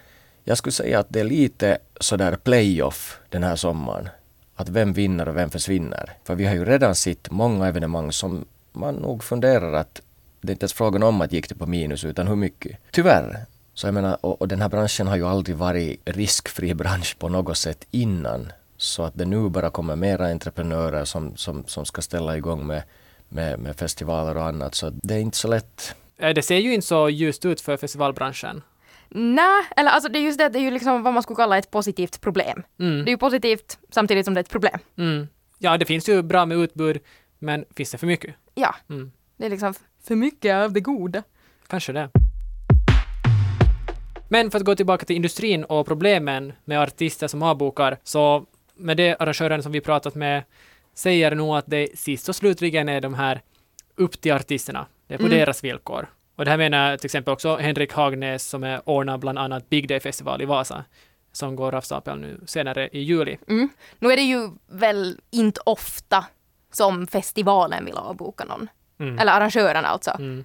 jag 0.48 0.58
skulle 0.58 0.72
säga 0.72 0.98
att 0.98 1.06
det 1.08 1.20
är 1.20 1.25
lite 1.25 1.78
sådär 2.00 2.37
playoff 2.37 3.20
den 3.28 3.43
här 3.43 3.56
sommaren. 3.56 4.08
Att 4.54 4.69
vem 4.69 4.93
vinner 4.93 5.28
och 5.28 5.37
vem 5.37 5.50
försvinner. 5.50 6.12
För 6.25 6.34
vi 6.34 6.46
har 6.46 6.54
ju 6.54 6.64
redan 6.64 6.94
sett 6.94 7.31
många 7.31 7.66
evenemang 7.66 8.12
som 8.12 8.44
man 8.72 8.94
nog 8.94 9.25
funderar 9.25 9.72
att 9.72 10.02
det 10.40 10.50
är 10.50 10.52
inte 10.52 10.64
ens 10.64 10.72
frågan 10.72 11.02
om 11.02 11.20
att 11.20 11.32
gick 11.32 11.48
det 11.48 11.54
på 11.54 11.66
minus 11.66 12.04
utan 12.04 12.28
hur 12.28 12.37
mycket. 12.37 12.78
Tyvärr. 12.90 13.46
Så 13.75 13.87
jag 13.87 13.94
menar, 13.94 14.19
och, 14.20 14.40
och 14.40 14.48
den 14.48 14.62
här 14.62 14.69
branschen 14.69 15.06
har 15.06 15.16
ju 15.16 15.26
aldrig 15.26 15.56
varit 15.56 16.00
riskfri 16.04 16.75
bransch 16.75 17.16
på 17.19 17.28
något 17.28 17.58
sätt 17.58 17.87
innan. 17.90 18.52
Så 18.76 19.02
att 19.02 19.14
det 19.14 19.25
nu 19.25 19.48
bara 19.48 19.70
kommer 19.70 19.96
mera 19.96 20.26
entreprenörer 20.26 21.04
som, 21.04 21.37
som, 21.37 21.64
som 21.66 21.84
ska 21.84 22.02
ställa 22.02 22.37
igång 22.37 22.66
med, 22.66 22.82
med, 23.28 23.58
med 23.58 23.76
festivaler 23.76 24.37
och 24.37 24.44
annat. 24.44 24.75
Så 24.75 24.90
det 24.90 25.14
är 25.14 25.19
inte 25.19 25.37
så 25.37 25.48
lätt. 25.48 25.94
Eh, 26.19 26.34
det 26.34 26.43
ser 26.43 26.58
ju 26.58 26.75
inte 26.75 26.87
så 26.87 27.08
ljust 27.08 27.44
ut 27.44 27.60
för 27.60 27.76
festivalbranschen. 27.76 28.62
Nej, 29.11 29.64
eller 29.76 29.91
alltså 29.91 30.08
det 30.08 30.19
är 30.19 30.20
just 30.23 30.38
det, 30.38 30.49
det 30.49 30.58
är 30.58 30.62
ju 30.62 30.70
liksom 30.70 31.03
vad 31.03 31.14
man 31.14 31.23
skulle 31.23 31.37
kalla 31.37 31.58
ett 31.58 31.70
positivt 31.70 32.20
problem. 32.20 32.62
Mm. 32.81 33.05
Det 33.05 33.08
är 33.11 33.12
ju 33.12 33.19
positivt 33.19 33.79
samtidigt 33.91 34.25
som 34.25 34.35
det 34.35 34.38
är 34.38 34.43
ett 34.44 34.50
problem. 34.50 34.79
Mm. 34.99 35.29
Ja, 35.58 35.76
det 35.79 35.85
finns 35.85 36.08
ju 36.08 36.23
bra 36.23 36.47
med 36.47 36.58
utbud, 36.58 36.99
men 37.38 37.64
finns 37.76 37.91
det 37.91 37.99
för 37.99 38.06
mycket? 38.06 38.35
Ja, 38.55 38.75
Mm. 38.91 39.12
det 39.37 39.47
är 39.47 39.50
liksom 39.50 39.75
för 40.05 40.14
mycket 40.17 40.55
av 40.55 40.73
det 40.73 40.81
goda. 40.81 41.23
Kanske 41.69 41.93
det. 41.93 42.11
Men 44.29 44.50
för 44.50 44.58
att 44.58 44.64
gå 44.64 44.75
tillbaka 44.76 45.06
till 45.06 45.17
industrin 45.17 45.64
och 45.64 45.87
problemen 45.87 46.53
med 46.64 46.81
artister 46.82 47.29
som 47.29 47.43
avbokar, 47.43 47.97
så 48.03 48.47
med 48.76 48.97
det 48.97 49.17
arrangören 49.19 49.62
som 49.62 49.73
vi 49.73 49.81
pratat 49.81 50.14
med 50.14 50.43
säger 50.94 51.35
nog 51.35 51.56
att 51.56 51.64
det 51.67 51.99
sist 51.99 52.29
och 52.29 52.37
slutligen 52.37 52.88
är 52.88 53.00
de 53.00 53.14
här 53.14 53.41
upp 53.97 54.20
till 54.20 54.32
artisterna. 54.32 54.87
Det 55.06 55.14
är 55.14 55.19
på 55.19 55.25
Mm. 55.26 55.38
deras 55.38 55.64
villkor. 55.64 56.08
Och 56.36 56.44
det 56.44 56.50
här 56.50 56.58
menar 56.58 56.96
till 56.96 57.06
exempel 57.06 57.32
också 57.32 57.56
Henrik 57.56 57.92
Hagnäs 57.92 58.48
som 58.48 58.64
är 58.64 58.88
ordnar 58.88 59.18
bland 59.18 59.38
annat 59.38 59.68
Big 59.68 59.88
Day 59.88 60.00
Festival 60.00 60.42
i 60.42 60.44
Vasa 60.44 60.84
som 61.32 61.56
går 61.56 61.74
av 61.74 61.80
stapeln 61.80 62.20
nu 62.20 62.40
senare 62.46 62.88
i 62.92 63.00
juli. 63.00 63.38
Mm. 63.48 63.68
Nu 63.98 64.12
är 64.12 64.16
det 64.16 64.22
ju 64.22 64.50
väl 64.66 65.20
inte 65.30 65.60
ofta 65.64 66.26
som 66.72 67.06
festivalen 67.06 67.84
vill 67.84 67.94
avboka 67.94 68.44
någon. 68.44 68.68
Mm. 68.98 69.18
Eller 69.18 69.32
arrangören 69.32 69.84
alltså. 69.84 70.10
Mm. 70.10 70.44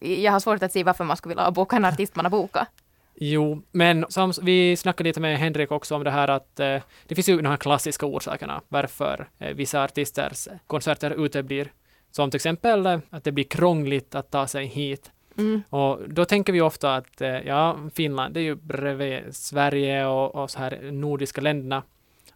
Jag 0.00 0.32
har 0.32 0.40
svårt 0.40 0.62
att 0.62 0.72
se 0.72 0.84
varför 0.84 1.04
man 1.04 1.16
skulle 1.16 1.30
vilja 1.30 1.46
avboka 1.46 1.76
en 1.76 1.84
artist 1.84 2.16
man 2.16 2.24
har 2.24 2.30
bokat. 2.30 2.68
Jo, 3.14 3.62
men 3.72 4.06
som 4.08 4.32
vi 4.42 4.76
snackade 4.76 5.08
lite 5.08 5.20
med 5.20 5.38
Henrik 5.38 5.72
också 5.72 5.94
om 5.94 6.04
det 6.04 6.10
här 6.10 6.28
att 6.28 6.60
eh, 6.60 6.82
det 7.06 7.14
finns 7.14 7.28
ju 7.28 7.36
de 7.36 7.48
här 7.48 7.56
klassiska 7.56 8.06
orsakerna 8.06 8.60
varför 8.68 9.28
eh, 9.38 9.54
vissa 9.54 9.84
artisters 9.84 10.48
konserter 10.66 11.24
uteblir. 11.24 11.72
Som 12.10 12.30
till 12.30 12.38
exempel 12.38 12.86
eh, 12.86 12.98
att 13.10 13.24
det 13.24 13.32
blir 13.32 13.44
krångligt 13.44 14.14
att 14.14 14.30
ta 14.30 14.46
sig 14.46 14.66
hit. 14.66 15.10
Mm. 15.38 15.62
Och 15.70 16.00
då 16.08 16.24
tänker 16.24 16.52
vi 16.52 16.60
ofta 16.60 16.94
att 16.96 17.20
eh, 17.20 17.28
ja, 17.28 17.78
Finland, 17.94 18.34
det 18.34 18.40
är 18.40 18.44
ju 18.44 18.54
bredvid 18.54 19.22
Sverige 19.30 20.06
och, 20.06 20.34
och 20.34 20.50
så 20.50 20.58
här 20.58 20.90
nordiska 20.92 21.40
länderna. 21.40 21.82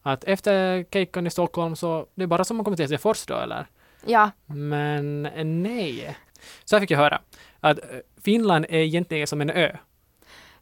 Att 0.03 0.25
efter 0.25 0.85
Keikan 0.91 1.27
i 1.27 1.31
Stockholm 1.31 1.77
så 1.77 2.07
det 2.15 2.23
är 2.23 2.27
bara 2.27 2.45
som 2.45 2.61
att 2.61 2.65
komma 2.65 2.77
till 2.77 2.83
Helsingfors 2.83 3.27
då 3.27 3.35
eller? 3.35 3.67
Ja, 4.07 4.31
Men 4.47 5.27
eh, 5.27 5.45
nej. 5.45 6.17
Så 6.65 6.77
här 6.77 6.81
fick 6.81 6.91
jag 6.91 6.99
höra 6.99 7.21
att 7.61 7.79
Finland 8.23 8.67
är 8.69 8.79
egentligen 8.79 9.27
som 9.27 9.41
en 9.41 9.51
ö 9.51 9.77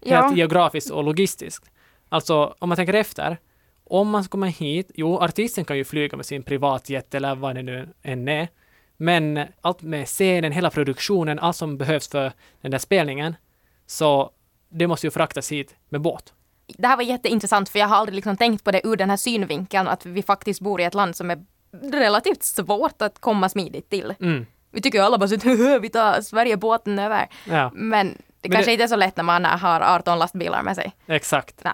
ja. 0.00 0.22
helt 0.22 0.36
geografiskt 0.36 0.90
och 0.90 1.04
logistiskt. 1.04 1.70
Alltså, 2.08 2.54
om 2.58 2.68
man 2.68 2.76
tänker 2.76 2.94
efter, 2.94 3.36
om 3.84 4.10
man 4.10 4.24
ska 4.24 4.30
komma 4.30 4.46
hit, 4.46 4.90
jo, 4.94 5.18
artisten 5.18 5.64
kan 5.64 5.76
ju 5.76 5.84
flyga 5.84 6.16
med 6.16 6.26
sin 6.26 6.42
privatjet 6.42 7.14
eller 7.14 7.34
vad 7.34 7.54
det 7.54 7.62
nu 7.62 7.88
än 8.02 8.28
är, 8.28 8.48
men 9.02 9.46
allt 9.60 9.82
med 9.82 10.06
scenen, 10.06 10.52
hela 10.52 10.70
produktionen, 10.70 11.38
allt 11.38 11.56
som 11.56 11.78
behövs 11.78 12.08
för 12.08 12.32
den 12.60 12.70
där 12.70 12.78
spelningen, 12.78 13.36
så 13.86 14.30
det 14.68 14.86
måste 14.86 15.06
ju 15.06 15.10
fraktas 15.10 15.52
hit 15.52 15.74
med 15.88 16.00
båt. 16.00 16.32
Det 16.78 16.86
här 16.86 16.96
var 16.96 17.02
jätteintressant 17.04 17.68
för 17.68 17.78
jag 17.78 17.86
har 17.88 17.96
aldrig 17.96 18.14
liksom 18.16 18.36
tänkt 18.36 18.64
på 18.64 18.70
det 18.70 18.86
ur 18.86 18.96
den 18.96 19.10
här 19.10 19.16
synvinkeln 19.16 19.88
att 19.88 20.06
vi 20.06 20.22
faktiskt 20.22 20.60
bor 20.60 20.80
i 20.80 20.84
ett 20.84 20.94
land 20.94 21.16
som 21.16 21.30
är 21.30 21.44
relativt 21.92 22.42
svårt 22.42 23.02
att 23.02 23.20
komma 23.20 23.48
smidigt 23.48 23.90
till. 23.90 24.14
Mm. 24.20 24.46
Vi 24.70 24.80
tycker 24.80 24.98
ju 24.98 25.04
alla 25.04 25.18
bara 25.18 25.24
att 25.24 25.82
vi 25.82 25.88
tar 25.88 26.20
Sverigebåten 26.20 26.98
över. 26.98 27.28
Ja, 27.48 27.70
Men 27.74 28.06
det 28.08 28.48
Men 28.48 28.52
kanske 28.52 28.70
det- 28.70 28.72
inte 28.72 28.84
är 28.84 28.88
så 28.88 28.96
lätt 28.96 29.16
när 29.16 29.24
man 29.24 29.44
har 29.44 29.80
18 29.80 30.18
lastbilar 30.18 30.62
med 30.62 30.76
sig. 30.76 30.92
exakt. 31.06 31.64
Nej. 31.64 31.72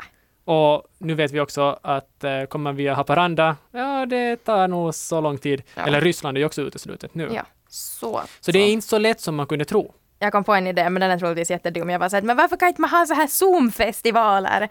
Och 0.50 0.82
nu 0.98 1.14
vet 1.14 1.32
vi 1.32 1.40
också 1.40 1.78
att 1.82 2.24
eh, 2.24 2.42
kommer 2.44 2.72
via 2.72 2.94
Haparanda, 2.94 3.56
ja, 3.70 4.06
det 4.06 4.36
tar 4.36 4.68
nog 4.68 4.94
så 4.94 5.20
lång 5.20 5.38
tid. 5.38 5.62
Ja. 5.74 5.82
Eller 5.86 6.00
Ryssland 6.00 6.36
är 6.36 6.40
ju 6.40 6.46
också 6.46 6.62
uteslutet 6.62 7.14
nu. 7.14 7.28
Ja, 7.32 7.42
så. 7.68 8.20
Så 8.40 8.50
det 8.52 8.58
är 8.58 8.72
inte 8.72 8.86
så 8.86 8.98
lätt 8.98 9.20
som 9.20 9.36
man 9.36 9.46
kunde 9.46 9.64
tro. 9.64 9.94
Jag 10.18 10.32
kom 10.32 10.44
på 10.44 10.54
en 10.54 10.66
idé, 10.66 10.90
men 10.90 11.00
den 11.00 11.10
är 11.10 11.18
troligtvis 11.18 11.50
jättedum. 11.50 11.90
Jag 11.90 11.98
var 11.98 12.08
såhär, 12.08 12.22
men 12.22 12.36
varför 12.36 12.56
kan 12.56 12.68
inte 12.68 12.80
man 12.80 12.90
ha 12.90 13.06
så 13.06 13.14
här 13.14 13.26
Zoom-festivaler? 13.26 14.68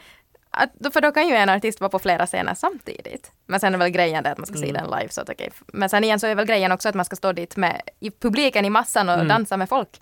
Att, 0.51 0.93
för 0.93 1.01
då 1.01 1.11
kan 1.11 1.27
ju 1.27 1.35
en 1.35 1.49
artist 1.49 1.79
vara 1.81 1.89
på 1.89 1.99
flera 1.99 2.25
scener 2.25 2.53
samtidigt. 2.53 3.31
Men 3.45 3.59
sen 3.59 3.73
är 3.73 3.77
väl 3.77 3.89
grejen 3.89 4.23
det 4.23 4.31
att 4.31 4.37
man 4.37 4.47
ska 4.47 4.55
se 4.57 4.69
Mm. 4.69 4.81
den 4.89 4.99
live, 4.99 5.09
så 5.11 5.21
att 5.21 5.29
okej. 5.29 5.49
Men 5.67 5.89
sen 5.89 6.03
igen 6.03 6.19
så 6.19 6.27
är 6.27 6.35
väl 6.35 6.45
grejen 6.45 6.71
också 6.71 6.89
att 6.89 6.95
man 6.95 7.05
ska 7.05 7.15
stå 7.15 7.31
dit 7.31 7.57
med 7.57 7.81
i 7.99 8.11
publiken 8.11 8.65
i 8.65 8.69
massan 8.69 9.09
och 9.09 9.15
Mm. 9.15 9.27
dansa 9.27 9.57
med 9.57 9.69
folk. 9.69 10.01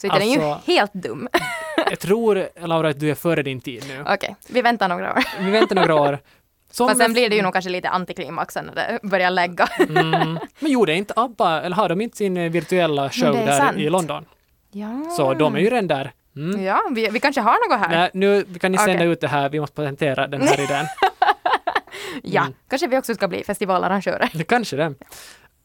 Så 0.00 0.06
den 0.06 0.22
är 0.22 0.26
ju 0.36 0.40
Alltså- 0.42 0.72
helt 0.72 0.92
dum. 0.94 1.28
Jag 1.90 1.98
tror, 2.00 2.48
Laura, 2.66 2.88
att 2.88 3.00
du 3.00 3.10
är 3.10 3.14
före 3.14 3.42
din 3.42 3.60
tid 3.60 3.84
nu. 3.88 4.04
okej, 4.14 4.36
vi 4.48 4.62
väntar 4.62 4.88
några 4.88 5.12
år. 5.12 5.24
Vi 5.40 5.50
väntar 5.50 5.74
några 5.76 5.94
år. 5.94 6.18
Som 6.70 6.88
Fast 6.88 7.00
sen 7.00 7.12
blir 7.12 7.28
det 7.30 7.36
ju 7.36 7.42
nog 7.42 7.52
kanske 7.52 7.70
lite 7.70 7.88
antiklimaxen 7.88 8.64
när 8.66 8.74
det 8.74 8.98
börjar 9.08 9.30
lägga. 9.30 9.68
Mm. 9.88 10.38
Men 10.58 10.70
gjorde 10.70 10.94
inte 10.94 11.14
ABBA, 11.16 11.60
eller 11.62 11.76
har 11.76 11.88
de 11.88 12.00
inte 12.00 12.16
sin 12.16 12.36
eh, 12.36 12.50
virtuella 12.50 13.10
show 13.10 13.32
där 13.32 13.58
sant. 13.58 13.78
i 13.78 13.90
London? 13.90 14.24
ja. 14.72 15.04
Så 15.16 15.34
de 15.34 15.54
är 15.54 15.58
ju 15.60 15.70
redan 15.70 15.86
där 15.88 16.12
Ja, 16.64 16.80
vi, 16.90 17.08
vi 17.08 17.20
kanske 17.20 17.40
har 17.40 17.68
något 17.70 17.80
här. 17.88 17.96
Nej, 17.98 18.10
nu 18.14 18.44
kan 18.60 18.72
ni 18.72 18.78
sända 18.78 18.94
Okej. 18.94 19.06
ut 19.08 19.20
det 19.20 19.28
här, 19.28 19.48
vi 19.48 19.60
måste 19.60 19.76
patentera 19.76 20.26
den 20.26 20.40
här 20.42 20.60
idén. 20.60 20.86
Ja, 22.22 22.40
Mm. 22.42 22.54
kanske 22.68 22.86
vi 22.86 22.98
också 22.98 23.14
ska 23.14 23.28
bli 23.28 23.44
festivalarrangörer. 23.44 24.30
Det 24.34 24.44
Kanske 24.44 24.76
det. 24.76 24.94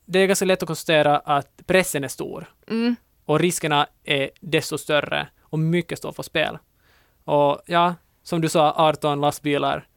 Det 0.05 0.19
är 0.19 0.27
ganska 0.27 0.45
lätt 0.45 0.63
att 0.63 0.67
konstatera 0.67 1.17
att 1.17 1.61
pressen 1.67 2.03
är 2.03 2.07
stor 2.07 2.45
Mm. 2.71 2.95
och 3.25 3.39
riskerna 3.39 3.87
är 4.03 4.29
desto 4.41 4.77
större 4.77 5.27
och 5.55 5.59
mycket 5.59 5.97
står 5.97 6.11
på 6.11 6.23
spel. 6.23 6.57
Och 7.23 7.61
ja, 7.65 7.95
som 8.23 8.41
du 8.41 8.49
sa, 8.49 8.73
18 8.77 9.21
lastbilar 9.21 9.87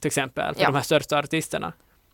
till 0.00 0.06
exempel 0.06 0.54
för 0.54 0.60
Ja. 0.62 0.66
de 0.68 0.74
här 0.74 0.82
största 0.82 1.18
artisterna. 1.18 1.72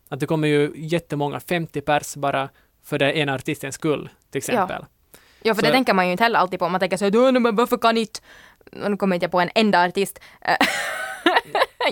Att 0.09 0.19
det 0.19 0.25
kommer 0.25 0.47
ju 0.47 0.71
jättemånga, 0.75 1.39
50 1.39 1.81
pers 1.81 2.15
bara 2.15 2.49
för 2.83 2.97
det 2.99 3.13
ena 3.17 3.33
artistens 3.33 3.75
skull 3.75 4.09
till 4.31 4.37
exempel. 4.37 4.85
Ja, 5.41 5.53
för 5.55 5.61
Så- 5.61 5.65
det 5.67 5.71
tänker 5.73 5.93
man 5.93 6.05
ju 6.05 6.11
inte 6.11 6.23
heller 6.23 6.39
alltid 6.39 6.59
på. 6.59 6.69
Man 6.69 6.79
tänker 6.79 6.97
så 6.97 7.05
här, 7.05 7.17
"Åh, 7.17 7.31
men 7.31 7.55
varför 7.55 7.77
kan 7.77 7.97
inte... 7.97 8.19
Nu 8.71 8.97
kommer 8.97 9.15
inte 9.15 9.23
jag 9.23 9.31
på 9.31 9.39
en 9.39 9.49
enda 9.55 9.83
artist. 9.85 10.19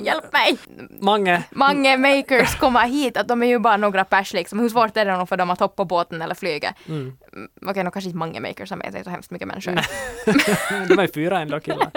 Hjälp 0.05 0.33
mig! 0.33 0.57
Många, 1.01 1.43
Många 1.51 1.97
makers 1.97 2.55
kommer 2.55 2.87
hit, 2.87 3.17
att 3.17 3.27
de 3.27 3.43
är 3.43 3.47
ju 3.47 3.59
bara 3.59 3.77
några 3.77 4.05
pers 4.05 4.33
liksom. 4.33 4.59
Hur 4.59 4.69
svårt 4.69 4.97
är 4.97 5.05
det 5.05 5.17
nog 5.17 5.29
för 5.29 5.37
dem 5.37 5.49
att 5.49 5.59
hoppa 5.59 5.85
båten 5.85 6.21
eller 6.21 6.35
flyga? 6.35 6.73
mm, 6.87 7.17
Mm, 7.33 7.49
Okej, 7.65 7.83
nu 7.83 7.91
kanske 7.91 8.07
inte 8.09 8.17
många 8.17 8.39
makers 8.41 8.69
har 8.69 8.77
med 8.77 8.91
sig 8.93 9.03
så 9.03 9.09
hemskt 9.09 9.31
mycket 9.31 9.47
människor. 9.47 9.71
de 10.87 10.99
är 10.99 11.13
fyra 11.13 11.39
ändå 11.39 11.59
killar. 11.59 11.91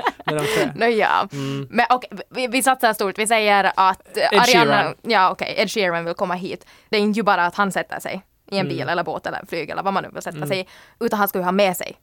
Nå 0.76 0.86
ja. 0.86 1.28
Mm. 1.32 1.66
Men 1.70 1.86
okej, 1.90 2.10
vi, 2.30 2.46
vi 2.46 2.62
satsar 2.62 2.92
stort. 2.92 3.18
Vi 3.18 3.26
säger 3.26 3.72
att 3.76 4.16
Ed 4.16 4.40
Ariana... 4.40 4.44
Sheeran. 4.76 4.94
Ja, 5.02 5.30
okej, 5.30 5.54
Ed 5.58 5.70
Sheeran 5.70 6.04
vill 6.04 6.14
komma 6.14 6.34
hit. 6.34 6.66
Det 6.88 6.96
är 6.96 7.00
inte 7.00 7.18
ju 7.18 7.22
bara 7.22 7.46
att 7.46 7.54
han 7.54 7.72
sätter 7.72 8.00
sig 8.00 8.22
i 8.50 8.54
en 8.58 8.66
Mm. 8.66 8.76
bil 8.76 8.88
eller 8.88 9.04
båt 9.04 9.26
eller 9.26 9.40
flyg 9.48 9.70
eller 9.70 9.82
vad 9.82 9.92
man 9.94 10.02
nu 10.02 10.10
vill 10.12 10.22
sätta 10.22 10.46
sig 10.46 10.60
i, 10.60 10.66
utan 11.00 11.18
han 11.18 11.28
ska 11.28 11.38
ju 11.38 11.44
ha 11.44 11.52
med 11.52 11.76
sig 11.76 11.96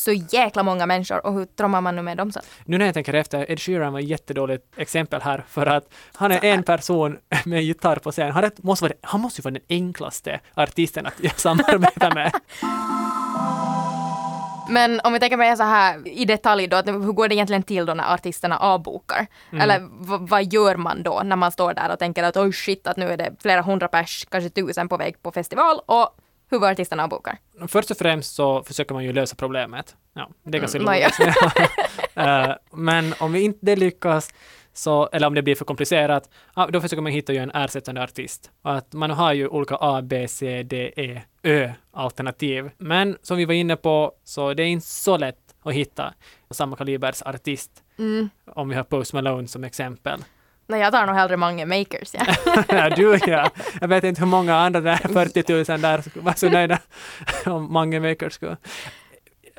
så 0.00 0.12
jäkla 0.12 0.62
många 0.62 0.86
människor 0.86 1.26
och 1.26 1.34
hur 1.34 1.44
trommar 1.44 1.80
man 1.80 1.96
nu 1.96 2.02
med 2.02 2.16
dem 2.16 2.32
sen? 2.32 2.42
Nu 2.64 2.78
när 2.78 2.86
jag 2.86 2.94
tänker 2.94 3.14
efter, 3.14 3.50
Ed 3.50 3.60
Sheeran 3.60 3.92
var 3.92 4.00
ett 4.00 4.06
jättedåligt 4.06 4.64
exempel 4.76 5.22
här 5.22 5.44
för 5.48 5.66
att 5.66 5.94
han 6.14 6.32
är 6.32 6.44
en 6.44 6.62
person 6.62 7.18
med 7.44 7.62
gitarr 7.62 7.96
på 7.96 8.12
scen. 8.12 8.32
Han, 8.32 8.50
måste 8.56 8.84
vara, 8.84 8.94
han 9.02 9.20
måste 9.20 9.40
ju 9.40 9.42
vara 9.42 9.54
den 9.54 9.62
enklaste 9.68 10.40
artisten 10.54 11.06
att 11.06 11.14
samarbeta 11.40 12.14
med. 12.14 12.32
Men 14.70 15.00
om 15.04 15.12
vi 15.12 15.20
tänker 15.20 15.36
mer 15.36 15.56
så 15.56 15.62
här 15.62 16.08
i 16.08 16.24
detalj 16.24 16.66
då, 16.66 16.76
att 16.76 16.86
hur 16.88 17.12
går 17.12 17.28
det 17.28 17.34
egentligen 17.34 17.62
till 17.62 17.86
då 17.86 17.94
när 17.94 18.14
artisterna 18.14 18.58
avbokar? 18.58 19.26
Mm. 19.52 19.62
Eller 19.62 19.88
vad 20.26 20.52
gör 20.52 20.76
man 20.76 21.02
då 21.02 21.22
när 21.24 21.36
man 21.36 21.52
står 21.52 21.74
där 21.74 21.92
och 21.92 21.98
tänker 21.98 22.22
att 22.22 22.36
oj 22.36 22.52
shit, 22.52 22.86
att 22.86 22.96
nu 22.96 23.08
är 23.08 23.16
det 23.16 23.32
flera 23.42 23.62
hundra 23.62 23.88
pers, 23.88 24.26
kanske 24.30 24.50
tusen 24.50 24.88
på 24.88 24.96
väg 24.96 25.22
på 25.22 25.32
festival 25.32 25.80
och 25.86 26.16
hur 26.50 26.58
går 26.58 26.70
artisterna 26.70 27.04
avbokar? 27.04 27.38
Först 27.68 27.90
och 27.90 27.96
främst 27.96 28.34
så 28.34 28.62
försöker 28.62 28.94
man 28.94 29.04
ju 29.04 29.12
lösa 29.12 29.36
problemet. 29.36 29.96
Ja, 30.14 30.30
det 30.42 30.58
är 30.58 30.60
ganska 30.60 30.78
Mm, 30.78 30.92
logiskt. 30.94 31.20
Eh, 32.14 32.52
Men 32.72 33.14
om 33.20 33.32
vi 33.32 33.40
inte 33.42 33.76
lyckas, 33.76 34.34
så, 34.72 35.08
eller 35.12 35.26
om 35.26 35.34
det 35.34 35.42
blir 35.42 35.54
för 35.54 35.64
komplicerat, 35.64 36.30
då 36.68 36.80
försöker 36.80 37.02
man 37.02 37.12
hitta 37.12 37.32
ju 37.32 37.38
en 37.38 37.50
ersättande 37.50 38.02
artist. 38.02 38.50
Och 38.62 38.74
Att 38.76 38.92
man 38.92 39.10
har 39.10 39.32
ju 39.32 39.48
olika 39.48 39.76
A, 39.80 40.02
B, 40.02 40.28
C, 40.28 40.62
D, 40.62 40.92
E, 40.96 41.22
Ö 41.42 41.70
alternativ. 41.92 42.70
Men 42.78 43.18
som 43.22 43.36
vi 43.36 43.44
var 43.44 43.54
inne 43.54 43.76
på, 43.76 44.12
så 44.24 44.54
det 44.54 44.62
är 44.62 44.66
inte 44.66 44.86
så 44.86 45.16
lätt 45.16 45.36
att 45.62 45.72
hitta 45.74 46.14
samma 46.50 46.76
kalibers 46.76 47.22
artist. 47.22 47.70
Mm. 47.98 48.30
Om 48.46 48.68
vi 48.68 48.74
har 48.74 48.82
Post 48.84 49.12
Malone 49.12 49.48
som 49.48 49.64
exempel. 49.64 50.20
Nej, 50.70 50.80
jag 50.80 50.92
tar 50.92 51.06
nog 51.06 51.16
hellre 51.16 51.36
många 51.36 51.66
makers. 51.66 52.14
Ja. 52.14 52.26
ja, 52.68 52.90
du 52.90 53.18
ja. 53.26 53.50
Jag 53.80 53.88
vet 53.88 54.04
inte 54.04 54.20
hur 54.20 54.26
många 54.26 54.56
andra 54.56 54.80
där 54.80 54.96
40 55.12 55.52
000 55.72 55.80
där 55.80 56.00
skulle 56.00 56.24
vara 56.24 56.34
så 56.34 56.48
nöjda 56.48 56.78
om 57.46 57.72
många 57.72 58.00
makers 58.00 58.32
skulle. 58.32 58.56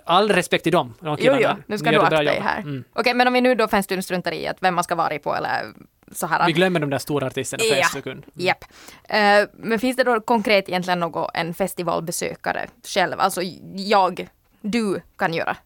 All 0.05 0.29
respekt 0.29 0.63
till 0.63 0.71
dem, 0.71 0.93
de 0.99 1.17
Jo, 1.19 1.35
jo, 1.39 1.49
nu 1.65 1.77
ska 1.77 1.91
du 1.91 1.99
akta 1.99 2.23
dig 2.23 2.39
här. 2.39 2.59
Mm. 2.59 2.83
Okej, 2.93 3.13
men 3.13 3.27
om 3.27 3.33
vi 3.33 3.41
nu 3.41 3.55
då 3.55 3.67
för 3.67 3.77
en 3.77 3.83
stund 3.83 4.03
struntar 4.03 4.31
i 4.31 4.47
att 4.47 4.57
vem 4.59 4.75
man 4.75 4.83
ska 4.83 4.95
vara 4.95 5.19
på 5.19 5.35
eller 5.35 5.65
så 6.11 6.27
här. 6.27 6.47
Vi 6.47 6.53
glömmer 6.53 6.79
de 6.79 6.89
där 6.89 6.97
stora 6.97 7.27
artisterna 7.27 7.63
för 7.63 7.75
Ja. 7.75 7.83
en 7.83 7.89
sekund. 7.89 8.23
Mm. 8.35 8.45
Japp. 8.47 8.65
Eh, 9.03 9.49
men 9.53 9.79
finns 9.79 9.97
det 9.97 10.03
då 10.03 10.21
konkret 10.21 10.69
egentligen 10.69 10.99
något 10.99 11.31
en 11.33 11.53
festivalbesökare 11.53 12.67
själv, 12.87 13.19
alltså 13.19 13.41
jag, 13.75 14.27
du 14.61 15.01
kan 15.17 15.33
göra? 15.33 15.57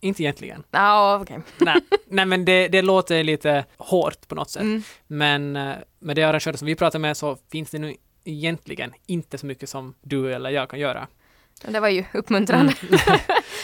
Inte 0.00 0.22
egentligen. 0.22 0.62
Ja, 0.70 1.18
okej. 1.22 1.38
Nej, 1.58 1.76
Nej 2.08 2.26
men 2.26 2.44
det, 2.44 2.68
det 2.68 2.82
låter 2.82 3.24
lite 3.24 3.64
hårt 3.76 4.28
på 4.28 4.34
något 4.34 4.50
sätt. 4.50 4.62
Mm. 4.62 4.82
Men 5.06 5.56
eh, 5.56 5.74
med 5.98 6.16
de 6.16 6.22
arrangörer 6.24 6.56
som 6.56 6.66
vi 6.66 6.74
pratar 6.74 6.98
med 6.98 7.16
så 7.16 7.36
finns 7.52 7.70
det 7.70 7.78
nu 7.78 7.94
egentligen 8.24 8.92
inte 9.06 9.38
så 9.38 9.46
mycket 9.46 9.68
som 9.68 9.94
du 10.02 10.34
eller 10.34 10.50
jag 10.50 10.70
kan 10.70 10.78
göra. 10.80 11.06
Det 11.68 11.80
var 11.80 11.88
ju 11.88 12.04
uppmuntrande. 12.14 12.72
nå, 12.90 12.98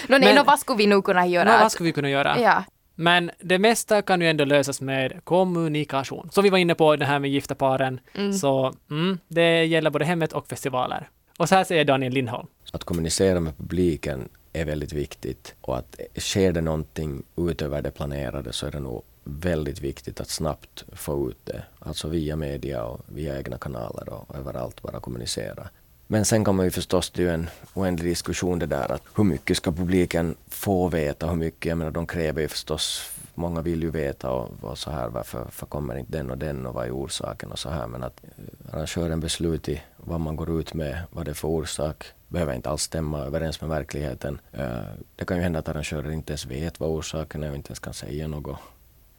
nej, 0.09 0.19
Mm. 0.23 0.35
Men- 0.35 0.45
vad 0.47 0.59
skulle 0.59 0.79
vi 0.79 0.87
nog 0.87 1.05
kunna 1.05 1.27
göra? 1.27 1.53
Nå, 1.53 1.59
vad 1.59 1.73
ska 1.73 1.85
vi 1.85 1.93
kunna 1.93 2.11
göra? 2.11 2.41
ja. 2.41 2.65
Men 2.99 3.31
det 3.41 3.59
mesta 3.59 4.03
kan 4.03 4.21
ju 4.21 4.29
ändå 4.31 4.45
lösas 4.45 4.81
med 4.81 5.21
kommunikation. 5.25 6.29
Som 6.33 6.45
vi 6.45 6.51
var 6.51 6.59
inne 6.59 6.75
på 6.75 6.97
det 6.97 7.05
här 7.05 7.19
med 7.19 7.31
gifta 7.31 7.55
paren. 7.55 8.01
Mm. 8.15 8.33
Så 8.33 8.75
mm, 8.91 9.19
det 9.29 9.65
gäller 9.65 9.91
både 9.91 10.05
hemmet 10.05 10.33
och 10.33 10.49
festivaler. 10.49 11.09
Och 11.39 11.49
så 11.49 11.55
här 11.55 11.65
säger 11.65 11.85
Daniel 11.85 12.13
Lindholm. 12.13 12.47
Att 12.73 12.85
kommunicera 12.85 13.41
med 13.41 13.57
publiken 13.59 14.29
är 14.61 14.65
väldigt 14.65 14.93
viktigt 14.93 15.55
och 15.61 15.79
att 15.79 16.01
sker 16.17 16.53
det 16.53 16.61
någonting 16.61 17.23
utöver 17.37 17.83
det 17.83 17.91
planerade 17.91 18.53
så 18.53 18.67
är 18.67 18.71
det 18.71 18.81
nog 18.81 19.03
väldigt 19.25 19.81
viktigt 19.81 20.21
att 20.21 20.31
snabbt 20.31 20.85
få 20.93 21.31
ut 21.31 21.39
det. 21.45 21.63
Alltså 21.79 22.09
via 22.09 22.37
media 22.37 22.85
och 22.85 23.01
via 23.09 23.39
egna 23.39 23.59
kanaler 23.59 24.09
och 24.09 24.37
överallt 24.37 24.83
bara 24.83 25.01
kommunicera. 25.01 25.69
Men 26.07 26.25
sen 26.25 26.45
kommer 26.45 26.65
ju 26.65 26.71
förstås, 26.71 27.11
det 27.11 27.23
är 27.23 27.27
ju 27.27 27.35
en 27.35 27.51
oändlig 27.75 28.11
diskussion 28.11 28.59
det 28.59 28.67
där 28.67 28.93
att 28.93 29.03
hur 29.17 29.25
mycket 29.25 29.57
ska 29.57 29.73
publiken 29.73 30.35
få 30.49 30.89
veta, 30.89 31.27
hur 31.27 31.37
mycket, 31.37 31.69
jag 31.69 31.79
menar 31.79 31.91
de 31.91 32.07
kräver 32.07 32.43
ju 32.43 32.49
förstås, 32.49 33.11
många 33.37 33.63
vill 33.63 33.83
ju 33.83 33.91
veta 33.91 34.31
och, 34.31 34.51
och 34.61 34.79
så 34.79 34.91
här 34.91 35.09
varför, 35.09 35.39
varför 35.39 35.67
kommer 35.67 35.97
inte 35.97 36.13
den 36.13 36.31
och 36.31 36.39
den 36.39 36.67
och 36.67 36.75
vad 36.75 36.87
är 36.87 36.91
orsaken 36.91 37.53
och 37.53 37.59
så 37.59 37.71
här 37.71 37.87
men 37.87 38.05
att 38.05 38.25
eh, 38.25 38.75
arrangören 38.75 39.21
beslut 39.21 39.69
i 39.69 39.83
vad 39.97 40.21
man 40.21 40.37
går 40.37 40.61
ut 40.61 40.75
med, 40.75 41.03
vad 41.11 41.25
det 41.25 41.31
är 41.31 41.35
för 41.35 41.49
orsak, 41.49 42.05
behöver 42.29 42.55
inte 42.55 42.71
alls 42.71 42.83
stämma 42.83 43.25
överens 43.25 43.61
med 43.61 43.71
verkligheten. 43.71 44.41
Eh, 44.53 44.81
det 45.17 45.25
kan 45.25 45.37
ju 45.37 45.43
hända 45.43 45.59
att 45.59 45.69
arrangörer 45.69 46.11
inte 46.11 46.33
ens 46.33 46.47
vet 46.47 46.81
vad 46.81 46.91
orsaken 46.91 47.43
är 47.43 47.51
och 47.51 47.57
inte 47.57 47.69
ens 47.69 47.79
kan 47.79 47.95
säga 47.95 48.29
något. 48.29 48.59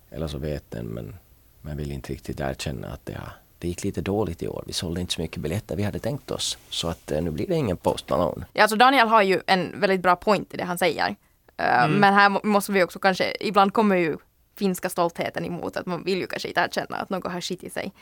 Eller 0.10 0.28
så 0.28 0.38
vet 0.38 0.72
den 0.72 0.86
men, 0.86 1.16
men 1.62 1.78
vill 1.78 1.92
inte 1.92 2.14
riktigt 2.14 2.40
erkänna 2.40 2.88
att 2.88 3.06
det, 3.06 3.14
har, 3.14 3.32
det 3.60 3.68
gick 3.68 3.84
lite 3.84 4.02
dåligt 4.02 4.44
i 4.44 4.48
år. 4.48 4.64
Vi 4.68 4.74
sålde 4.74 5.02
inte 5.02 5.14
så 5.14 5.22
mycket 5.22 5.42
biljetter 5.42 5.76
vi 5.76 5.84
hade 5.84 6.00
tänkt 6.00 6.32
oss. 6.32 6.58
Så 6.70 6.88
att 6.88 7.12
eh, 7.12 7.22
nu 7.22 7.32
blir 7.32 7.48
det 7.48 7.56
ingen 7.56 7.78
Post 7.78 8.10
Malone. 8.10 8.46
Ja, 8.54 8.62
alltså 8.62 8.78
Daniel 8.78 9.08
har 9.08 9.22
ju 9.22 9.42
en 9.48 9.80
väldigt 9.80 10.02
bra 10.02 10.16
point 10.16 10.54
i 10.54 10.58
det 10.58 10.64
han 10.64 10.78
säger. 10.78 11.16
Eh, 11.58 11.84
Mm. 11.84 12.00
Men 12.00 12.14
här 12.14 12.30
må- 12.30 12.42
måste 12.44 12.72
vi 12.72 12.84
också 12.84 13.00
kanske, 13.00 13.34
ibland 13.40 13.74
kommer 13.74 13.96
ju 13.96 14.18
finska 14.58 14.90
stoltheten 14.90 15.46
emot 15.46 15.78
att 15.78 15.86
man 15.86 16.04
vill 16.04 16.18
ju 16.18 16.28
kanske 16.28 16.48
inte 16.48 16.62
erkänna 16.62 16.98
att 16.98 17.10
något 17.10 17.32
har 17.32 17.42
skitit 17.42 17.74
sig. 17.74 17.94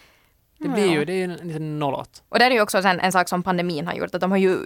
Det 0.60 0.68
blir 0.70 0.92
ju, 0.92 1.06
det 1.06 1.14
är 1.14 1.16
ju 1.16 1.24
en 1.24 1.34
liten 1.48 1.80
nollåt. 1.80 2.24
Och 2.30 2.40
det 2.40 2.46
är 2.46 2.52
ju 2.52 2.62
också 2.62 2.78
en, 2.78 3.00
en 3.00 3.12
sak 3.12 3.30
som 3.30 3.44
pandemin 3.44 3.88
har 3.88 3.94
gjort, 3.94 4.16
att 4.16 4.22
de 4.22 4.32
har 4.32 4.38
ju, 4.38 4.58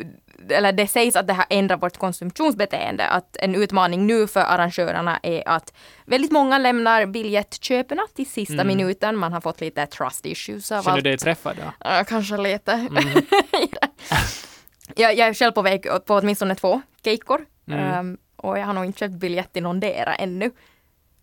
eller 0.50 0.72
det 0.72 0.88
sägs 0.88 1.16
att 1.16 1.28
det 1.28 1.34
har 1.34 1.46
ändrat 1.50 1.82
vårt 1.84 1.98
konsumtionsbeteende, 1.98 3.08
att 3.08 3.38
en 3.40 3.56
utmaning 3.56 4.08
nu 4.08 4.28
för 4.28 4.40
arrangörerna 4.40 5.20
är 5.24 5.44
att 5.50 5.74
väldigt 6.06 6.32
många 6.32 6.58
lämnar 6.58 7.06
biljettköperna 7.06 8.02
till 8.16 8.30
sista 8.30 8.64
minuten, 8.64 9.16
man 9.18 9.34
har 9.34 9.42
fått 9.42 9.62
lite 9.62 9.86
trust 9.86 10.26
issues 10.26 10.72
av 10.72 10.82
Känner 10.84 10.96
allt. 10.96 11.04
du 11.04 11.10
dig 11.10 11.18
träffad? 11.18 11.56
Ja. 11.60 11.74
Ja, 11.98 12.04
kanske 12.04 12.38
lite. 12.38 12.72
jag, 14.96 15.16
jag 15.18 15.28
är 15.28 15.34
själv 15.34 15.52
på 15.52 15.62
väg 15.62 15.84
på 16.06 16.16
åtminstone 16.16 16.56
två 16.56 16.82
kejkor. 17.04 17.46
Mm. 17.68 17.80
Ehm, 17.80 18.18
och 18.40 18.60
jag 18.60 18.66
har 18.66 18.74
nog 18.74 18.86
inte 18.86 19.00
köpt 19.00 19.14
biljett 19.14 19.54
till 19.54 19.64
någon 19.64 19.80
dera 19.80 20.16
ännu. 20.16 20.52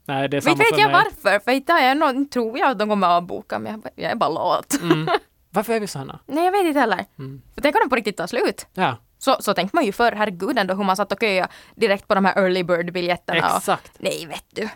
Nej, 0.04 0.28
det 0.28 0.36
är 0.36 0.40
Vet, 0.40 0.44
samma 0.44 0.56
vet 0.56 0.68
för 0.74 0.80
jag 0.80 0.90
mig. 0.92 1.02
varför? 1.04 1.38
För 1.38 1.50
inte 1.52 1.72
jag 1.72 1.96
någon, 1.96 2.28
tror 2.28 2.58
jag 2.58 2.70
att 2.70 2.78
de 2.78 2.88
kommer 2.88 3.06
avboka, 3.08 3.58
men 3.58 3.72
jag, 3.72 3.92
jag 4.04 4.10
är 4.12 4.16
bara 4.16 4.30
lat. 4.30 4.80
Mm. 4.82 5.08
Varför 5.50 5.72
är 5.72 5.80
vi 5.80 5.86
sådana? 5.86 6.18
Nej, 6.26 6.44
jag 6.44 6.52
vet 6.52 6.64
inte 6.64 6.80
heller. 6.80 7.04
Mm. 7.18 7.42
För 7.54 7.60
tänk 7.62 7.74
om 7.76 7.80
de 7.84 7.88
på 7.90 7.96
riktigt 7.96 8.16
tar 8.16 8.26
slut. 8.26 8.66
Ja, 8.74 8.96
Så, 9.18 9.36
så 9.40 9.54
tänkte 9.54 9.76
man 9.76 9.84
ju 9.84 9.92
förr, 9.92 10.12
herregud 10.12 10.58
ändå 10.58 10.74
hur 10.74 10.84
man 10.84 10.96
satt 10.96 11.12
och 11.12 11.20
köade 11.20 11.48
direkt 11.74 12.08
på 12.08 12.14
de 12.14 12.24
här 12.24 12.38
early 12.42 12.62
bird-biljetterna. 12.62 13.50
och- 13.50 13.56
exakt. 13.56 13.92
Nej, 13.98 14.26
vet 14.26 14.44
du. 14.50 14.68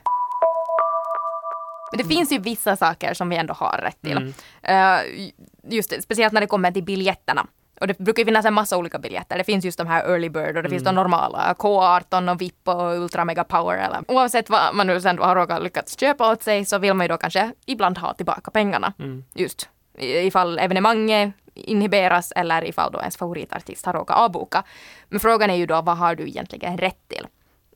Men 1.93 1.99
det 1.99 2.05
finns 2.05 2.33
ju 2.33 2.39
vissa 2.39 2.77
saker 2.77 3.15
som 3.15 3.29
vi 3.29 3.37
ändå 3.37 3.55
har 3.55 3.79
rätt 3.79 4.01
till. 4.03 4.17
Mm. 4.17 4.33
Eh, 4.63 5.29
just 5.75 5.91
det, 5.91 6.03
speciellt 6.03 6.33
när 6.33 6.41
det 6.41 6.47
kommer 6.47 6.71
till 6.71 6.85
biljetterna. 6.85 7.47
Och 7.81 7.87
det 7.87 7.99
brukar 7.99 8.25
finnas 8.25 8.45
en 8.45 8.55
massa 8.55 8.77
olika 8.77 8.99
biljetter. 8.99 9.39
Det 9.39 9.45
finns 9.45 9.65
just 9.65 9.79
de 9.79 9.87
här 9.87 10.05
early 10.05 10.29
bird 10.29 10.57
och 10.57 10.63
det 10.63 10.69
finns 10.69 10.85
de 10.85 10.95
normala 10.95 11.55
K18 11.59 12.33
och 12.33 12.41
VIP 12.41 12.69
och 12.69 12.99
Ultra 12.99 13.25
Mega 13.25 13.45
Power. 13.45 13.79
Eller. 13.79 14.01
Oavsett 14.09 14.51
vad 14.51 14.75
man 14.75 14.87
nu 14.87 15.01
sen 15.01 15.19
har 15.19 15.37
råkat 15.37 15.63
lyckats 15.63 16.01
köpa 16.01 16.33
åt 16.33 16.43
sig 16.43 16.65
så 16.65 16.79
vill 16.79 16.95
man 16.95 17.05
ju 17.05 17.09
då 17.09 17.17
kanske 17.17 17.53
ibland 17.67 17.99
ha 17.99 18.15
tillbaka 18.15 18.51
pengarna. 18.51 18.93
Mm. 18.99 19.25
Just 19.35 19.69
ifall 19.99 20.59
evenemanget 20.59 21.35
inhiberas 21.55 22.33
eller 22.37 22.65
ifall 22.65 22.93
då 22.93 22.99
ens 22.99 23.17
favoritartist 23.17 23.87
har 23.87 23.93
råkat 23.93 24.17
avboka. 24.17 24.63
Men 25.09 25.21
frågan 25.21 25.51
är 25.51 25.55
ju 25.55 25.67
då 25.67 25.83
vad 25.83 25.97
har 25.97 26.15
du 26.15 26.29
egentligen 26.29 26.79
rätt 26.79 27.09
till? 27.09 27.27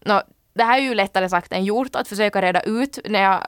Nå, 0.04 0.22
det 0.54 0.64
här 0.64 0.78
är 0.78 0.82
ju 0.82 0.94
lättare 0.94 1.28
sagt 1.28 1.52
än 1.52 1.64
gjort 1.64 1.96
att 1.96 2.08
försöka 2.08 2.42
reda 2.42 2.60
ut 2.60 2.98
när, 3.04 3.22
jag, 3.22 3.42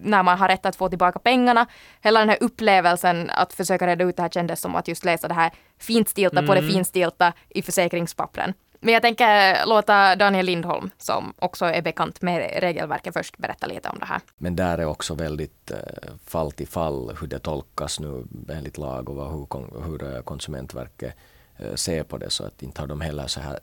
när 0.00 0.22
man 0.22 0.38
har 0.38 0.48
rätt 0.48 0.66
att 0.66 0.76
få 0.76 0.88
tillbaka 0.88 1.18
pengarna. 1.18 1.66
Hela 2.00 2.20
den 2.20 2.28
här 2.28 2.38
upplevelsen 2.40 3.30
att 3.30 3.52
försöka 3.52 3.86
reda 3.86 4.04
ut 4.04 4.16
det 4.16 4.22
här 4.22 4.30
kändes 4.30 4.60
som 4.60 4.76
att 4.76 4.88
just 4.88 5.04
läsa 5.04 5.28
det 5.28 5.34
här 5.34 5.50
finstilta 5.78 6.42
på 6.42 6.54
det 6.54 6.60
Mm. 6.60 6.72
finstilta 6.72 7.32
i 7.48 7.62
försäkringspappren. 7.62 8.54
Men 8.80 8.94
jag 8.94 9.02
tänker 9.02 9.66
låta 9.66 10.16
Daniel 10.16 10.46
Lindholm, 10.46 10.90
som 10.98 11.34
också 11.38 11.64
är 11.64 11.82
bekant 11.82 12.22
med 12.22 12.60
regelverket, 12.60 13.14
först 13.14 13.38
berätta 13.38 13.66
lite 13.66 13.88
om 13.88 13.98
det 13.98 14.06
här. 14.06 14.20
Men 14.38 14.56
där 14.56 14.78
är 14.78 14.84
också 14.84 15.14
väldigt 15.14 15.70
eh, 15.70 15.78
fall 16.26 16.52
till 16.52 16.68
fall 16.68 17.16
hur 17.20 17.26
det 17.26 17.38
tolkas 17.38 18.00
nu 18.00 18.24
enligt 18.48 18.78
lag 18.78 19.08
och 19.08 19.32
hur, 19.32 19.82
hur 19.84 20.14
eh, 20.16 20.22
Konsumentverket 20.22 21.14
eh, 21.56 21.74
ser 21.74 22.02
på 22.02 22.18
det. 22.18 22.30
Så 22.30 22.44
att 22.44 22.62
inte 22.62 22.80
har 22.80 22.88
de 22.88 23.00
heller 23.00 23.26
så 23.26 23.40
här 23.40 23.58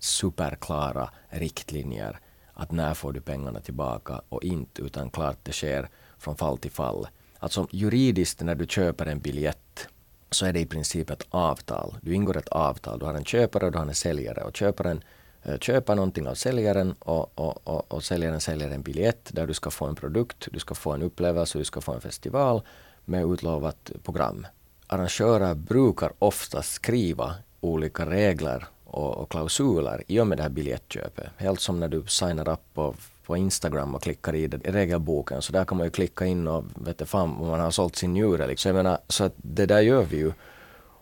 superklara 0.00 1.10
riktlinjer 1.28 2.18
att 2.54 2.72
när 2.72 2.94
får 2.94 3.12
du 3.12 3.20
pengarna 3.20 3.60
tillbaka 3.60 4.20
och 4.28 4.44
inte, 4.44 4.82
utan 4.82 5.10
klart 5.10 5.38
det 5.42 5.52
sker 5.52 5.88
från 6.18 6.36
fall 6.36 6.58
till 6.58 6.70
fall. 6.70 7.08
Alltså 7.38 7.66
juridiskt 7.70 8.40
när 8.40 8.54
du 8.54 8.66
köper 8.66 9.06
en 9.06 9.20
biljett 9.20 9.88
så 10.30 10.46
är 10.46 10.52
det 10.52 10.60
i 10.60 10.66
princip 10.66 11.10
ett 11.10 11.26
avtal. 11.30 11.94
Du 12.02 12.14
ingår 12.14 12.36
ett 12.36 12.48
avtal. 12.48 12.98
Du 12.98 13.06
har 13.06 13.14
en 13.14 13.24
köpare 13.24 13.66
och 13.66 13.72
du 13.72 13.78
har 13.78 13.86
en 13.86 13.94
säljare. 13.94 14.42
Och 14.42 14.56
köparen 14.56 15.02
eh, 15.42 15.58
köper 15.58 15.94
någonting 15.94 16.28
av 16.28 16.34
säljaren 16.34 16.94
och, 16.98 17.38
och, 17.38 17.68
och, 17.68 17.92
och 17.92 18.04
säljaren 18.04 18.40
säljer 18.40 18.70
en 18.70 18.82
biljett 18.82 19.30
där 19.32 19.46
du 19.46 19.54
ska 19.54 19.70
få 19.70 19.86
en 19.86 19.94
produkt, 19.94 20.48
du 20.52 20.58
ska 20.58 20.74
få 20.74 20.92
en 20.92 21.02
upplevelse, 21.02 21.58
du 21.58 21.64
ska 21.64 21.80
få 21.80 21.92
en 21.92 22.00
festival 22.00 22.62
med 23.04 23.24
utlovat 23.24 23.92
program. 24.02 24.46
Arrangörer 24.86 25.54
brukar 25.54 26.12
ofta 26.18 26.62
skriva 26.62 27.34
olika 27.60 28.06
regler 28.06 28.66
och, 28.94 29.16
och 29.16 29.30
klausuler 29.30 30.02
i 30.06 30.20
och 30.20 30.26
med 30.26 30.38
det 30.38 30.42
här 30.42 30.50
biljettköpet. 30.50 31.26
Helt 31.36 31.60
som 31.60 31.80
när 31.80 31.88
du 31.88 32.04
signar 32.06 32.48
upp 32.48 32.74
på, 32.74 32.94
på 33.26 33.36
Instagram 33.36 33.94
och 33.94 34.02
klickar 34.02 34.34
i, 34.34 34.46
det, 34.46 34.56
regelboken. 34.56 35.42
Så 35.42 35.52
där 35.52 35.64
kan 35.64 35.78
man 35.78 35.86
ju 35.86 35.90
klicka 35.90 36.26
in 36.26 36.48
och 36.48 36.64
vet 36.74 36.98
du 36.98 37.06
fan 37.06 37.36
om 37.36 37.46
man 37.46 37.60
har 37.60 37.70
sålt 37.70 37.96
sin 37.96 38.12
njure. 38.12 38.46
Liksom. 38.46 38.62
Så 38.62 38.68
jag 38.68 38.74
menar, 38.74 38.98
så 39.08 39.24
att 39.24 39.32
det 39.36 39.66
där 39.66 39.80
gör 39.80 40.02
vi 40.02 40.16
ju. 40.16 40.32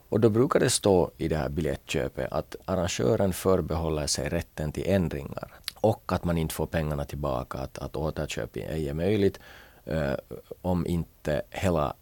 Och 0.08 0.20
då 0.20 0.28
brukar 0.28 0.61
det 0.61 0.70
stå 0.70 1.11
i 1.16 1.28
det 1.28 1.37
här 1.37 1.49
biljettköpet 1.49 2.32
att 2.32 2.56
arrangören 2.64 3.32
förbehåller 3.32 4.06
sig 4.06 4.28
rätten 4.28 4.72
till 4.72 4.84
ändringar 4.87 5.54
och 5.80 6.12
att 6.12 6.25
man 6.25 6.38
inte 6.38 6.54
får 6.54 6.66
pengarna 6.66 7.04
tillbaka, 7.04 7.58
att, 7.58 7.78
att 7.78 7.96
återköp 7.96 8.56
ej 8.56 8.88
är 8.88 8.94
möjligt 8.94 9.40
eh, 9.84 10.12
om 10.62 10.87
inte 10.87 11.42
hela 11.50 11.94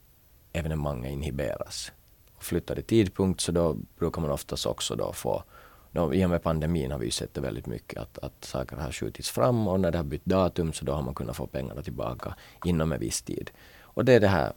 evenemanget 0.52 1.12
inhiberas. 1.12 1.92
Flyttar 2.38 2.75
det 2.75 2.82
tidpunkt 2.82 3.40
så 3.40 3.52
då 3.52 3.76
brukar 3.99 4.23
man 4.23 4.30
oftast 4.30 4.66
också 4.66 4.97
då 4.97 5.12
få 5.12 5.44
då, 5.92 6.14
I 6.14 6.25
och 6.25 6.30
med 6.30 6.42
pandemin 6.42 6.90
har 6.90 6.99
vi 6.99 7.04
ju 7.04 7.11
sett 7.11 7.35
det 7.35 7.40
väldigt 7.40 7.66
mycket 7.66 7.99
att, 7.99 8.18
att 8.18 8.44
saker 8.44 8.76
har 8.76 8.92
skjutits 8.92 9.30
fram 9.30 9.68
och 9.68 9.80
när 9.80 9.90
det 9.90 9.99
har 9.99 10.04
bytt 10.04 10.25
datum 10.25 10.73
så 10.73 10.85
då 10.85 10.92
har 10.92 11.02
man 11.02 11.14
kunnat 11.14 11.37
få 11.37 11.47
pengarna 11.47 11.82
tillbaka 11.82 12.35
inom 12.64 12.92
en 12.92 13.00
viss 13.00 13.23
tid. 13.23 13.50
Och 13.80 14.04
det 14.04 14.12
är 14.12 14.20
det 14.20 14.28
här 14.28 14.52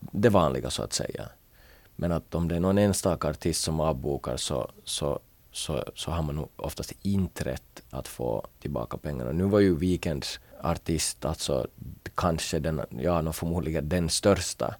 det 0.00 0.28
vanliga 0.28 0.70
så 0.70 0.82
att 0.82 0.92
säga. 0.92 1.28
Men 1.96 2.12
att 2.12 2.34
om 2.34 2.48
det 2.48 2.56
är 2.56 2.60
någon 2.60 2.78
enstaka 2.78 3.28
artist 3.28 3.62
som 3.62 3.80
avbokar 3.80 4.36
så, 4.36 4.70
så, 4.84 5.20
så, 5.52 5.84
så 5.94 6.10
har 6.10 6.22
man 6.22 6.36
nog 6.36 6.48
oftast 6.56 6.92
inte 7.02 7.44
rätt 7.44 7.82
att 7.90 8.08
få 8.08 8.46
tillbaka 8.60 8.96
pengarna. 8.96 9.32
Nu 9.32 9.44
var 9.44 9.60
ju 9.60 9.76
Weekends 9.76 10.40
artist 10.60 11.24
alltså 11.24 11.66
kanske 12.14 12.58
den, 12.58 12.80
ja 12.90 13.32
förmodligen 13.32 13.88
den 13.88 14.08
största. 14.08 14.74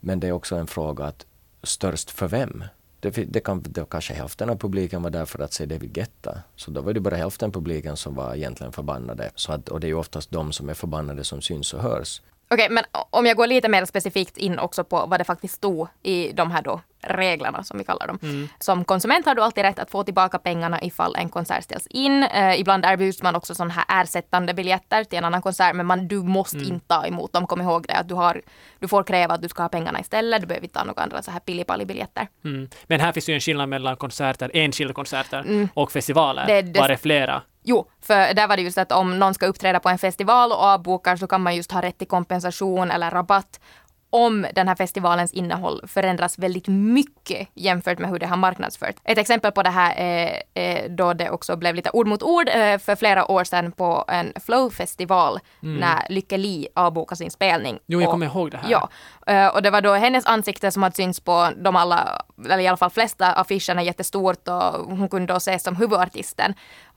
Men 0.00 0.20
det 0.20 0.28
är 0.28 0.32
också 0.32 0.56
en 0.56 0.66
fråga 0.66 1.04
att 1.04 1.26
störst 1.62 2.10
för 2.10 2.28
vem? 2.28 2.64
Det, 3.10 3.24
det, 3.24 3.40
kan, 3.40 3.62
det 3.62 3.84
kanske 3.90 4.14
hälften 4.14 4.50
av 4.50 4.56
publiken 4.56 5.02
var 5.02 5.10
där 5.10 5.24
för 5.24 5.38
att 5.38 5.52
se 5.52 5.66
David 5.66 5.92
Guetta. 5.92 6.42
Så 6.56 6.70
då 6.70 6.80
var 6.80 6.92
det 6.92 7.00
bara 7.00 7.16
hälften 7.16 7.48
av 7.48 7.52
publiken 7.52 7.96
som 7.96 8.14
var 8.14 8.34
egentligen 8.34 8.72
förbannade. 8.72 9.30
Så 9.34 9.52
att, 9.52 9.68
och 9.68 9.80
det 9.80 9.86
är 9.86 9.88
ju 9.88 9.94
oftast 9.94 10.30
de 10.30 10.52
som 10.52 10.68
är 10.68 10.74
förbannade 10.74 11.24
som 11.24 11.42
syns 11.42 11.74
och 11.74 11.82
hörs. 11.82 12.22
Okej, 12.50 12.68
men 12.70 12.84
om 13.10 13.26
jag 13.26 13.36
går 13.36 13.46
lite 13.46 13.68
mer 13.68 13.84
specifikt 13.84 14.36
in 14.36 14.58
också 14.58 14.84
på 14.84 15.06
vad 15.06 15.20
det 15.20 15.24
faktiskt 15.24 15.54
stod 15.54 15.88
i 16.02 16.32
de 16.32 16.50
här 16.50 16.62
då 16.62 16.80
reglerna 17.08 17.62
som 17.62 17.78
vi 17.78 17.84
kallar 17.84 18.06
dem. 18.06 18.48
Som 18.58 18.84
konsument 18.84 19.26
har 19.26 19.34
du 19.34 19.42
alltid 19.42 19.64
rätt 19.64 19.78
att 19.78 19.90
få 19.90 20.04
tillbaka 20.04 20.38
pengarna 20.38 20.82
ifall 20.82 21.16
en 21.16 21.28
konsert 21.28 21.64
ställs 21.64 21.86
in. 21.86 22.22
Eh, 22.22 22.60
ibland 22.60 22.84
erbjuds 22.84 23.22
man 23.22 23.36
också 23.36 23.54
sådana 23.54 23.74
här 23.74 24.02
ersättande 24.02 24.54
biljetter 24.54 25.04
till 25.04 25.18
en 25.18 25.24
annan 25.24 25.42
konsert 25.42 25.74
men 25.76 25.86
man, 25.86 26.08
du 26.08 26.22
måste 26.22 26.56
inte 26.58 26.86
ta 26.86 27.06
emot 27.06 27.32
dem. 27.32 27.46
Kom 27.46 27.60
ihåg 27.60 27.86
det 27.88 27.94
att 27.94 28.08
du, 28.08 28.14
har, 28.14 28.42
du 28.78 28.88
får 28.88 29.02
kräva 29.04 29.34
att 29.34 29.42
du 29.42 29.48
ska 29.48 29.62
ha 29.62 29.68
pengarna 29.68 30.00
istället. 30.00 30.40
Du 30.40 30.46
behöver 30.46 30.64
inte 30.64 30.78
ta 30.78 30.84
några 30.84 31.02
andra 31.02 31.22
så 31.22 31.30
här 31.30 31.40
pillipalli-biljetter. 31.40 32.28
Mm. 32.44 32.68
Men 32.86 33.00
här 33.00 33.12
finns 33.12 33.28
ju 33.28 33.34
en 33.34 33.40
skillnad 33.40 33.68
mellan 33.68 33.96
konserter, 33.96 34.50
enskilda 34.54 34.94
konserter 34.94 35.68
och 35.74 35.92
festivaler. 35.92 36.44
Mm. 36.44 36.56
Det- 36.66 36.72
det- 36.72 36.80
Var 36.80 36.88
det 36.88 36.96
flera? 36.96 37.42
Jo, 37.68 37.86
för 38.02 38.34
där 38.34 38.48
var 38.48 38.56
det 38.56 38.62
just 38.62 38.78
att 38.78 38.92
om 38.92 39.18
någon 39.18 39.34
ska 39.34 39.46
uppträda 39.46 39.80
på 39.80 39.88
en 39.88 39.98
festival 39.98 40.52
och 40.52 40.62
avbokar 40.62 41.16
så 41.16 41.26
kan 41.26 41.42
man 41.42 41.56
just 41.56 41.72
ha 41.72 41.82
rätt 41.82 41.98
till 41.98 42.08
kompensation 42.08 42.90
eller 42.90 43.10
rabatt 43.10 43.60
om 44.10 44.46
den 44.54 44.68
här 44.68 44.74
festivalens 44.74 45.32
innehåll 45.32 45.80
förändras 45.86 46.38
väldigt 46.38 46.68
mycket 46.68 47.48
jämfört 47.54 47.98
med 47.98 48.10
hur 48.10 48.18
det 48.18 48.26
har 48.26 48.36
marknadsfört. 48.36 48.96
Ett 49.04 49.18
exempel 49.18 49.52
på 49.52 49.62
det 49.62 49.70
här 49.70 49.94
är, 50.54 50.88
då 50.88 51.12
det 51.12 51.30
också 51.30 51.56
blev 51.56 51.74
lite 51.74 51.90
ord 51.92 52.06
mot 52.06 52.22
ord 52.22 52.48
eh, 52.48 52.78
för 52.78 52.96
flera 52.96 53.30
år 53.30 53.44
sedan 53.44 53.72
på 53.72 54.04
en 54.08 54.32
Flow-festival 54.46 55.38
när 55.60 56.06
Lykke 56.08 56.36
Li 56.36 56.68
avbokade 56.74 57.16
sin 57.16 57.30
spelning. 57.30 57.70
Mm. 57.70 57.82
Jo, 57.86 58.00
jag 58.00 58.08
Och- 58.08 58.12
kommer 58.12 58.26
ihåg 58.26 58.50
det 58.50 58.56
här. 58.56 58.70
Ja, 58.70 58.88
eh, 59.26 59.46
och 59.46 59.62
det 59.62 59.70
var 59.70 59.80
då 59.80 59.92
hennes 59.92 60.26
ansikte 60.26 60.70
som 60.70 60.82
hade 60.82 60.94
synts 60.96 61.20
på 61.20 61.48
de 61.56 61.76
alla, 61.76 62.22
eller 62.44 62.58
i 62.58 62.66
alla 62.68 62.76
fall 62.76 62.90
flesta 62.90 63.32
affischerna 63.32 63.82
jättestort 63.82 64.48
och 64.48 64.96
hon 64.96 65.08
kunde 65.08 65.32
då 65.32 65.36
ses 65.36 65.62
som 65.62 65.76
huvudartisten. 65.76 66.54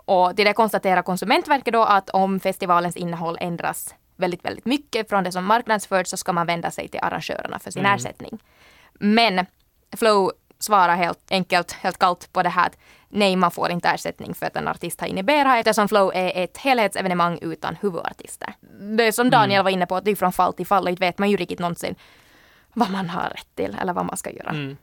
Och 0.09 0.35
till 0.35 0.45
det 0.45 0.53
konstaterar 0.53 1.01
Konsumentverket 1.01 1.73
då 1.73 1.83
att 1.83 2.09
om 2.09 2.39
festivalens 2.39 2.95
innehåll 2.95 3.37
ändras 3.39 3.95
väldigt, 4.15 4.45
väldigt 4.45 4.65
mycket 4.65 5.09
från 5.09 5.23
det 5.23 5.31
som 5.31 5.45
marknadsförts 5.45 6.09
så 6.09 6.17
ska 6.17 6.33
man 6.33 6.47
vända 6.47 6.71
sig 6.71 6.87
till 6.87 6.99
arrangörerna 7.03 7.59
för 7.59 7.71
sin 7.71 7.85
ersättning. 7.85 8.39
Men 8.93 9.45
Flow 9.97 10.31
svarar 10.59 10.95
helt 10.95 11.31
enkelt, 11.31 11.71
helt 11.71 11.99
kallt 11.99 12.33
på 12.33 12.43
det 12.43 12.49
här 12.49 12.65
att 12.65 12.77
nej, 13.09 13.35
man 13.35 13.51
får 13.51 13.71
inte 13.71 13.89
ersättning 13.89 14.33
för 14.33 14.45
att 14.45 14.55
en 14.55 14.67
artist 14.67 15.01
har 15.01 15.07
inhiberat 15.07 15.57
eftersom 15.57 15.87
Flow 15.87 16.11
är 16.13 16.43
ett 16.43 16.57
helhetsevenemang 16.57 17.39
utan 17.41 17.75
huvudartister. 17.81 18.53
Det 18.97 19.11
som 19.11 19.29
Daniel 19.29 19.63
var 19.63 19.71
inne 19.71 19.85
på, 19.85 19.95
att 19.95 20.05
det 20.05 20.11
är 20.11 20.15
från 20.15 20.33
fall 20.33 20.53
till 20.53 20.67
fall 20.67 20.83
och 20.83 20.89
inte 20.89 20.99
vet 20.99 21.17
man 21.17 21.29
ju 21.29 21.37
riktigt 21.37 21.59
någonsin 21.59 21.95
vad 22.73 22.91
man 22.91 23.09
har 23.09 23.29
rätt 23.29 23.55
till 23.55 23.77
eller 23.81 23.93
vad 23.93 24.05
man 24.05 24.17
ska 24.17 24.29
göra. 24.31 24.49
Mm. 24.49 24.77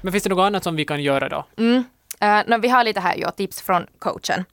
Men 0.00 0.12
finns 0.12 0.24
det 0.24 0.30
något 0.30 0.46
annat 0.46 0.64
som 0.64 0.76
vi 0.76 0.84
kan 0.84 1.02
göra 1.02 1.28
då? 1.28 1.44
Mm. 1.56 1.84
Eh, 2.24 2.42
nå, 2.46 2.58
vi 2.58 2.68
har 2.68 2.84
lite 2.84 3.00
här 3.00 3.14
ju 3.16 3.30
tips 3.36 3.60
från 3.62 3.86
coachen. 3.98 4.44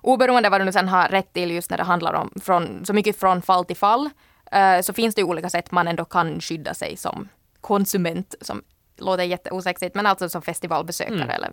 Oberoende 0.00 0.48
vad 0.50 0.60
du 0.60 0.64
nu 0.64 0.72
sen 0.72 0.88
har 0.88 1.08
rätt 1.08 1.32
till 1.32 1.50
just 1.50 1.70
när 1.70 1.78
det 1.78 1.84
handlar 1.84 2.12
om 2.14 2.30
från, 2.42 2.84
så 2.86 2.92
mycket 2.92 3.20
från 3.20 3.42
fall 3.42 3.64
till 3.64 3.76
fall, 3.76 4.10
eh, 4.52 4.80
så 4.80 4.92
finns 4.92 5.14
det 5.14 5.20
ju 5.20 5.26
olika 5.26 5.50
sätt 5.50 5.70
man 5.70 5.88
ändå 5.88 6.04
kan 6.04 6.40
skydda 6.40 6.74
sig 6.74 6.96
som 6.96 7.28
konsument, 7.60 8.34
som 8.40 8.62
låter 8.98 9.24
jätteosexigt, 9.24 9.94
men 9.94 10.06
alltså 10.06 10.28
som 10.28 10.42
festivalbesökare 10.42 11.32
eller 11.32 11.50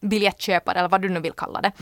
biljettköpare 0.00 0.78
eller 0.78 0.88
vad 0.88 1.02
du 1.02 1.08
nu 1.08 1.20
vill 1.20 1.32
kalla 1.32 1.60
det. 1.60 1.72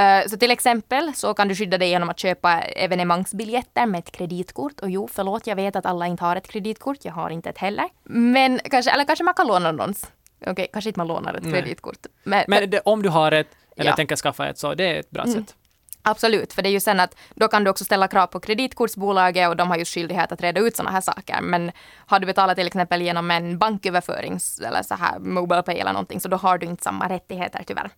Eh, 0.00 0.26
Så 0.26 0.36
till 0.36 0.50
exempel 0.50 1.14
så 1.14 1.34
kan 1.34 1.48
du 1.48 1.54
skydda 1.54 1.78
dig 1.78 1.88
genom 1.88 2.08
att 2.08 2.18
köpa 2.18 2.60
evenemangsbiljetter 2.60 3.86
med 3.86 3.98
ett 3.98 4.10
kreditkort. 4.12 4.80
Och 4.80 4.90
jo, 4.90 5.08
förlåt, 5.12 5.46
jag 5.46 5.56
vet 5.56 5.76
att 5.76 5.86
alla 5.86 6.06
inte 6.06 6.24
har 6.24 6.36
ett 6.36 6.48
kreditkort. 6.48 6.96
Jag 7.02 7.12
har 7.12 7.30
inte 7.30 7.50
ett 7.50 7.58
heller. 7.58 7.88
Men 8.04 8.60
kanske, 8.70 8.90
eller 8.90 9.04
kanske 9.04 9.24
man 9.24 9.34
kan 9.34 9.46
låna 9.46 9.72
någons. 9.72 10.10
Okej, 10.46 10.68
kanske 10.72 10.90
inte 10.90 11.00
man 11.00 11.06
lånar 11.08 11.34
ett 11.34 11.42
Nej. 11.42 11.52
kreditkort. 11.52 12.06
Men, 12.24 12.44
Men 12.48 12.70
det, 12.70 12.80
om 12.84 13.02
du 13.02 13.08
har 13.08 13.32
ett, 13.32 13.48
eller 13.76 13.90
Ja. 13.90 13.96
tänker 13.96 14.16
skaffa 14.16 14.48
ett, 14.48 14.58
så 14.58 14.74
det 14.74 14.84
är 14.96 15.00
ett 15.00 15.10
bra 15.10 15.26
sätt. 15.26 15.54
Absolut, 16.02 16.52
för 16.52 16.62
det 16.62 16.68
är 16.68 16.70
ju 16.70 16.80
sen 16.80 17.00
att 17.00 17.14
då 17.34 17.48
kan 17.48 17.64
du 17.64 17.70
också 17.70 17.84
ställa 17.84 18.08
krav 18.08 18.26
på 18.26 18.40
kreditkortsbolaget 18.40 19.48
och 19.48 19.56
de 19.56 19.70
har 19.70 19.76
ju 19.76 19.84
skyldighet 19.84 20.32
att 20.32 20.40
reda 20.40 20.60
ut 20.60 20.76
sådana 20.76 20.90
här 20.90 21.00
saker. 21.00 21.40
Men 21.42 21.72
har 22.06 22.20
du 22.20 22.26
betalat 22.26 22.56
till 22.56 22.66
exempel 22.66 23.02
genom 23.02 23.30
en 23.30 23.58
banköverföring 23.58 24.38
eller 24.66 24.82
så 24.82 24.94
här 24.94 25.18
Mobile 25.18 25.62
Pay 25.62 25.78
eller 25.78 25.92
någonting 25.92 26.20
så 26.20 26.28
då 26.28 26.36
har 26.36 26.58
du 26.58 26.66
inte 26.66 26.82
samma 26.82 27.08
rättigheter 27.08 27.62
tyvärr. 27.66 27.90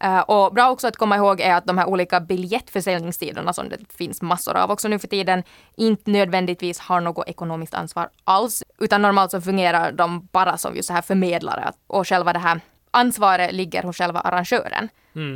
Eh, 0.00 0.20
och 0.20 0.54
bra 0.54 0.70
också 0.70 0.88
att 0.88 0.96
komma 0.96 1.16
ihåg 1.16 1.40
är 1.40 1.54
att 1.54 1.66
de 1.66 1.78
här 1.78 1.86
olika 1.86 2.20
biljettförsäljningstiderna 2.20 3.52
som 3.52 3.68
det 3.68 3.92
finns 3.92 4.22
massor 4.22 4.56
av 4.56 4.70
också 4.70 4.88
nu 4.88 4.98
för 4.98 5.08
tiden 5.08 5.42
inte 5.76 6.10
nödvändigtvis 6.10 6.78
har 6.78 7.00
något 7.00 7.28
ekonomiskt 7.28 7.74
ansvar 7.74 8.08
alls. 8.24 8.62
Utan 8.78 9.02
normalt 9.02 9.30
så 9.30 9.40
fungerar 9.40 9.92
de 9.92 10.28
bara 10.32 10.56
som 10.58 10.76
just 10.76 10.86
så 10.88 10.92
här 10.94 11.02
förmedlare 11.02 11.72
och 11.86 12.08
själva 12.08 12.32
det 12.32 12.38
här 12.38 12.60
ansvaret 12.90 13.52
ligger 13.52 13.82
hos 13.82 13.96
själva 13.96 14.20
arrangören. 14.20 14.88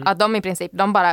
Att 0.05 0.19
de 0.19 0.37
i 0.37 0.41
princip, 0.41 0.71
de 0.75 0.93
bara 0.93 1.11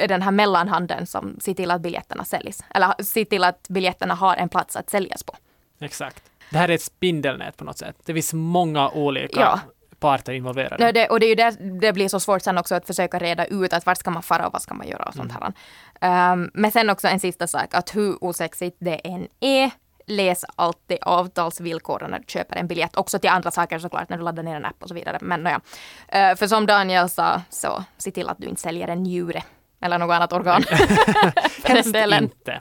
är 0.00 0.08
den 0.08 0.22
här 0.22 0.30
mellanhanden 0.30 1.06
som 1.06 1.36
ser 1.40 1.54
till 1.54 1.70
att 1.70 1.80
biljetterna 1.80 2.24
säljs. 2.24 2.64
Eller 2.74 3.02
ser 3.02 3.24
till 3.24 3.44
att 3.44 3.68
biljetterna 3.68 4.14
har 4.14 4.36
en 4.36 4.48
plats 4.48 4.76
att 4.76 4.90
säljas 4.90 5.22
på. 5.22 5.36
Exakt. 5.80 6.22
Det 6.50 6.58
här 6.58 6.68
är 6.68 6.74
ett 6.74 6.82
spindelnät 6.82 7.56
på 7.56 7.64
något 7.64 7.78
sätt. 7.78 7.96
Det 8.04 8.14
finns 8.14 8.32
många 8.32 8.90
olika 8.90 9.40
Ja. 9.40 9.60
Parter 10.00 10.32
involverade. 10.32 10.84
Nej, 10.84 10.92
det, 10.92 11.08
och 11.08 11.20
det 11.20 11.26
är 11.26 11.28
ju 11.28 11.34
där 11.34 11.80
det 11.80 11.92
blir 11.92 12.08
så 12.08 12.20
svårt 12.20 12.42
sen 12.42 12.58
också 12.58 12.74
att 12.74 12.86
försöka 12.86 13.18
reda 13.18 13.44
ut 13.44 13.72
att 13.72 13.86
vart 13.86 13.98
ska 13.98 14.10
man 14.10 14.22
fara 14.22 14.46
och 14.46 14.52
vad 14.52 14.62
ska 14.62 14.74
man 14.74 14.88
göra 14.88 15.04
och 15.04 15.14
sånt 15.14 15.32
här. 15.32 16.32
Um, 16.32 16.50
men 16.54 16.70
sen 16.70 16.90
också 16.90 17.08
en 17.08 17.20
sista 17.20 17.46
sak, 17.46 17.74
att 17.74 17.96
hur 17.96 18.24
osexigt 18.24 18.76
det 18.80 18.94
än 18.94 19.28
är, 19.40 19.70
läs 20.06 20.44
alltid 20.56 20.98
avtalsvillkoren 21.02 22.10
när 22.10 22.18
du 22.18 22.24
köper 22.28 22.56
en 22.56 22.66
biljett. 22.66 22.96
Också 22.96 23.18
till 23.18 23.30
andra 23.30 23.50
saker 23.50 23.78
såklart, 23.78 24.08
när 24.08 24.16
du 24.16 24.24
laddar 24.24 24.42
ner 24.42 24.56
en 24.56 24.64
app 24.64 24.82
och 24.82 24.88
så 24.88 24.94
vidare. 24.94 25.18
Men 25.20 25.42
nåja. 25.42 25.56
Uh, 25.56 26.36
för 26.36 26.46
som 26.46 26.66
Daniel 26.66 27.08
sa, 27.08 27.42
så 27.50 27.84
se 27.98 28.10
till 28.10 28.28
att 28.28 28.38
du 28.38 28.48
inte 28.48 28.60
säljer 28.60 28.88
en 28.88 29.02
njure 29.02 29.42
eller 29.80 29.98
något 29.98 30.14
annat 30.14 30.32
organ. 30.32 30.64
Helst 31.64 31.96
inte. 31.96 32.60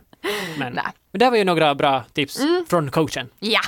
Men, 0.58 0.80
det 1.12 1.30
var 1.30 1.38
ju 1.38 1.44
några 1.44 1.76
bra 1.76 2.04
tips 2.14 2.40
från 2.70 2.92
coachen. 2.92 3.30
Ja. 3.40 3.62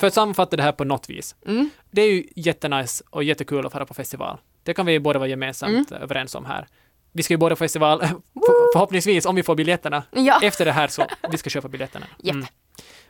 För 0.00 0.06
att 0.06 0.14
sammanfatta 0.14 0.56
det 0.56 0.62
här 0.62 0.72
på 0.72 0.84
något 0.84 1.10
vis. 1.10 1.36
Mm. 1.46 1.70
Det 1.90 2.02
är 2.02 2.10
ju 2.12 2.24
jättenice 2.36 3.04
och 3.10 3.24
jättekul 3.24 3.66
att 3.66 3.72
fara 3.72 3.86
på 3.86 3.94
festival. 3.94 4.38
Det 4.62 4.74
kan 4.74 4.86
vi 4.86 5.00
båda 5.00 5.18
vara 5.18 5.28
gemensamt 5.28 5.90
Mm. 5.90 6.02
överens 6.02 6.34
om 6.34 6.44
här. 6.44 6.66
Vi 7.12 7.22
ska 7.22 7.34
ju 7.34 7.38
båda 7.38 7.54
på 7.54 7.58
festival, 7.58 8.00
för, 8.34 8.72
förhoppningsvis 8.72 9.26
om 9.26 9.34
vi 9.34 9.42
får 9.42 9.54
biljetterna. 9.54 10.02
Ja. 10.10 10.40
Efter 10.42 10.64
det 10.64 10.72
här 10.72 10.88
så 10.88 11.06
vi 11.30 11.38
ska 11.38 11.50
köpa 11.50 11.68
biljetterna. 11.68 12.06
Mm. 12.24 12.40
Japp. 12.40 12.50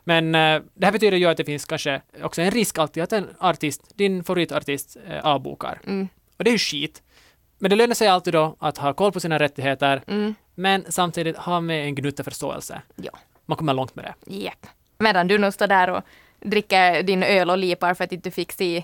Men 0.03 0.35
eh, 0.35 0.61
det 0.73 0.85
här 0.85 0.91
betyder 0.91 1.17
ju 1.17 1.25
att 1.25 1.37
det 1.37 1.45
finns 1.45 1.65
kanske 1.65 2.01
också 2.23 2.41
en 2.41 2.51
risk 2.51 2.77
alltid 2.77 3.03
att 3.03 3.13
en 3.13 3.27
artist, 3.39 3.81
din 3.95 4.23
favoritartist, 4.23 4.97
eh, 5.07 5.25
avbokar. 5.25 5.81
Mm. 5.87 6.07
Och 6.37 6.43
det 6.43 6.49
är 6.49 6.51
ju 6.51 6.57
skit. 6.57 7.01
Men 7.59 7.69
det 7.69 7.75
lönar 7.75 7.95
sig 7.95 8.07
alltid 8.07 8.33
då 8.33 8.55
att 8.59 8.77
ha 8.77 8.93
koll 8.93 9.11
på 9.11 9.19
sina 9.19 9.39
rättigheter, 9.39 10.03
Mm. 10.07 10.35
men 10.55 10.85
samtidigt 10.89 11.37
ha 11.37 11.61
med 11.61 11.85
en 11.85 11.95
gnutta 11.95 12.23
förståelse. 12.23 12.81
Ja. 12.95 13.11
Man 13.45 13.57
kommer 13.57 13.73
långt 13.73 13.95
med 13.95 14.05
det. 14.05 14.33
Japp. 14.35 14.65
Medan 14.97 15.27
du 15.27 15.37
nu 15.37 15.51
står 15.51 15.67
där 15.67 15.89
och 15.89 16.03
dricker 16.39 17.03
din 17.03 17.23
öl 17.23 17.49
och 17.49 17.57
lipar 17.57 17.93
för 17.93 18.03
att 18.03 18.11
inte 18.11 18.29
du 18.29 18.33
fick 18.33 18.51
se 18.51 18.83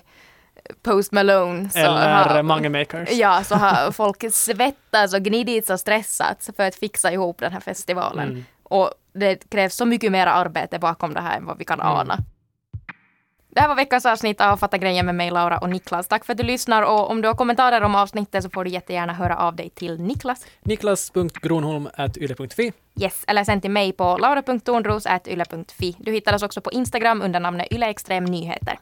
Post 0.82 1.12
Malone. 1.12 1.70
Så 1.70 1.78
Eller 1.78 2.12
har, 2.24 2.42
Mange 2.42 2.68
Makers. 2.68 3.08
Ja, 3.12 3.44
så 3.44 3.54
har 3.54 3.90
folk 3.92 4.24
svettats 4.32 5.14
och 5.14 5.20
gnidits 5.22 5.70
och 5.70 5.80
stressats 5.80 6.50
för 6.56 6.66
att 6.68 6.74
fixa 6.74 7.12
ihop 7.12 7.38
den 7.38 7.52
här 7.52 7.60
festivalen. 7.60 8.28
Mm. 8.28 8.44
Och 8.62 8.90
det 9.12 9.50
krävs 9.50 9.74
så 9.74 9.84
mycket 9.84 10.12
mer 10.12 10.26
arbete 10.26 10.78
bakom 10.78 11.14
det 11.14 11.20
här 11.20 11.36
än 11.36 11.46
vad 11.46 11.58
vi 11.58 11.64
kan 11.64 11.80
Mm. 11.80 11.92
ana. 11.92 12.18
Det 13.54 13.60
här 13.60 13.68
var 13.68 13.74
veckans 13.74 14.06
avsnitt 14.06 14.40
av 14.40 14.56
Fatta 14.56 14.78
grejen 14.78 15.06
med 15.06 15.14
mig, 15.14 15.30
Laura 15.30 15.58
och 15.58 15.70
Niklas. 15.70 16.08
Tack 16.08 16.24
för 16.24 16.32
att 16.32 16.36
du 16.36 16.44
lyssnar 16.44 16.82
och 16.82 17.10
om 17.10 17.22
du 17.22 17.28
har 17.28 17.34
kommentarer 17.34 17.82
om 17.82 17.94
avsnittet 17.94 18.42
så 18.42 18.50
får 18.50 18.64
du 18.64 18.70
jättegärna 18.70 19.12
höra 19.12 19.36
av 19.36 19.56
dig 19.56 19.70
till 19.70 20.00
Niklas. 20.00 20.46
Niklas.gronholm.yle.fi 20.62 22.72
Yes, 23.00 23.24
eller 23.26 23.44
sen 23.44 23.60
till 23.60 23.70
mig 23.70 23.92
på 23.92 24.16
laura.tornros.yle.fi. 24.16 25.96
Du 25.98 26.12
hittar 26.12 26.34
oss 26.34 26.42
också 26.42 26.60
på 26.60 26.72
Instagram 26.72 27.22
under 27.22 27.40
namnet 27.40 27.68
yleextremnyheter. 27.70 28.78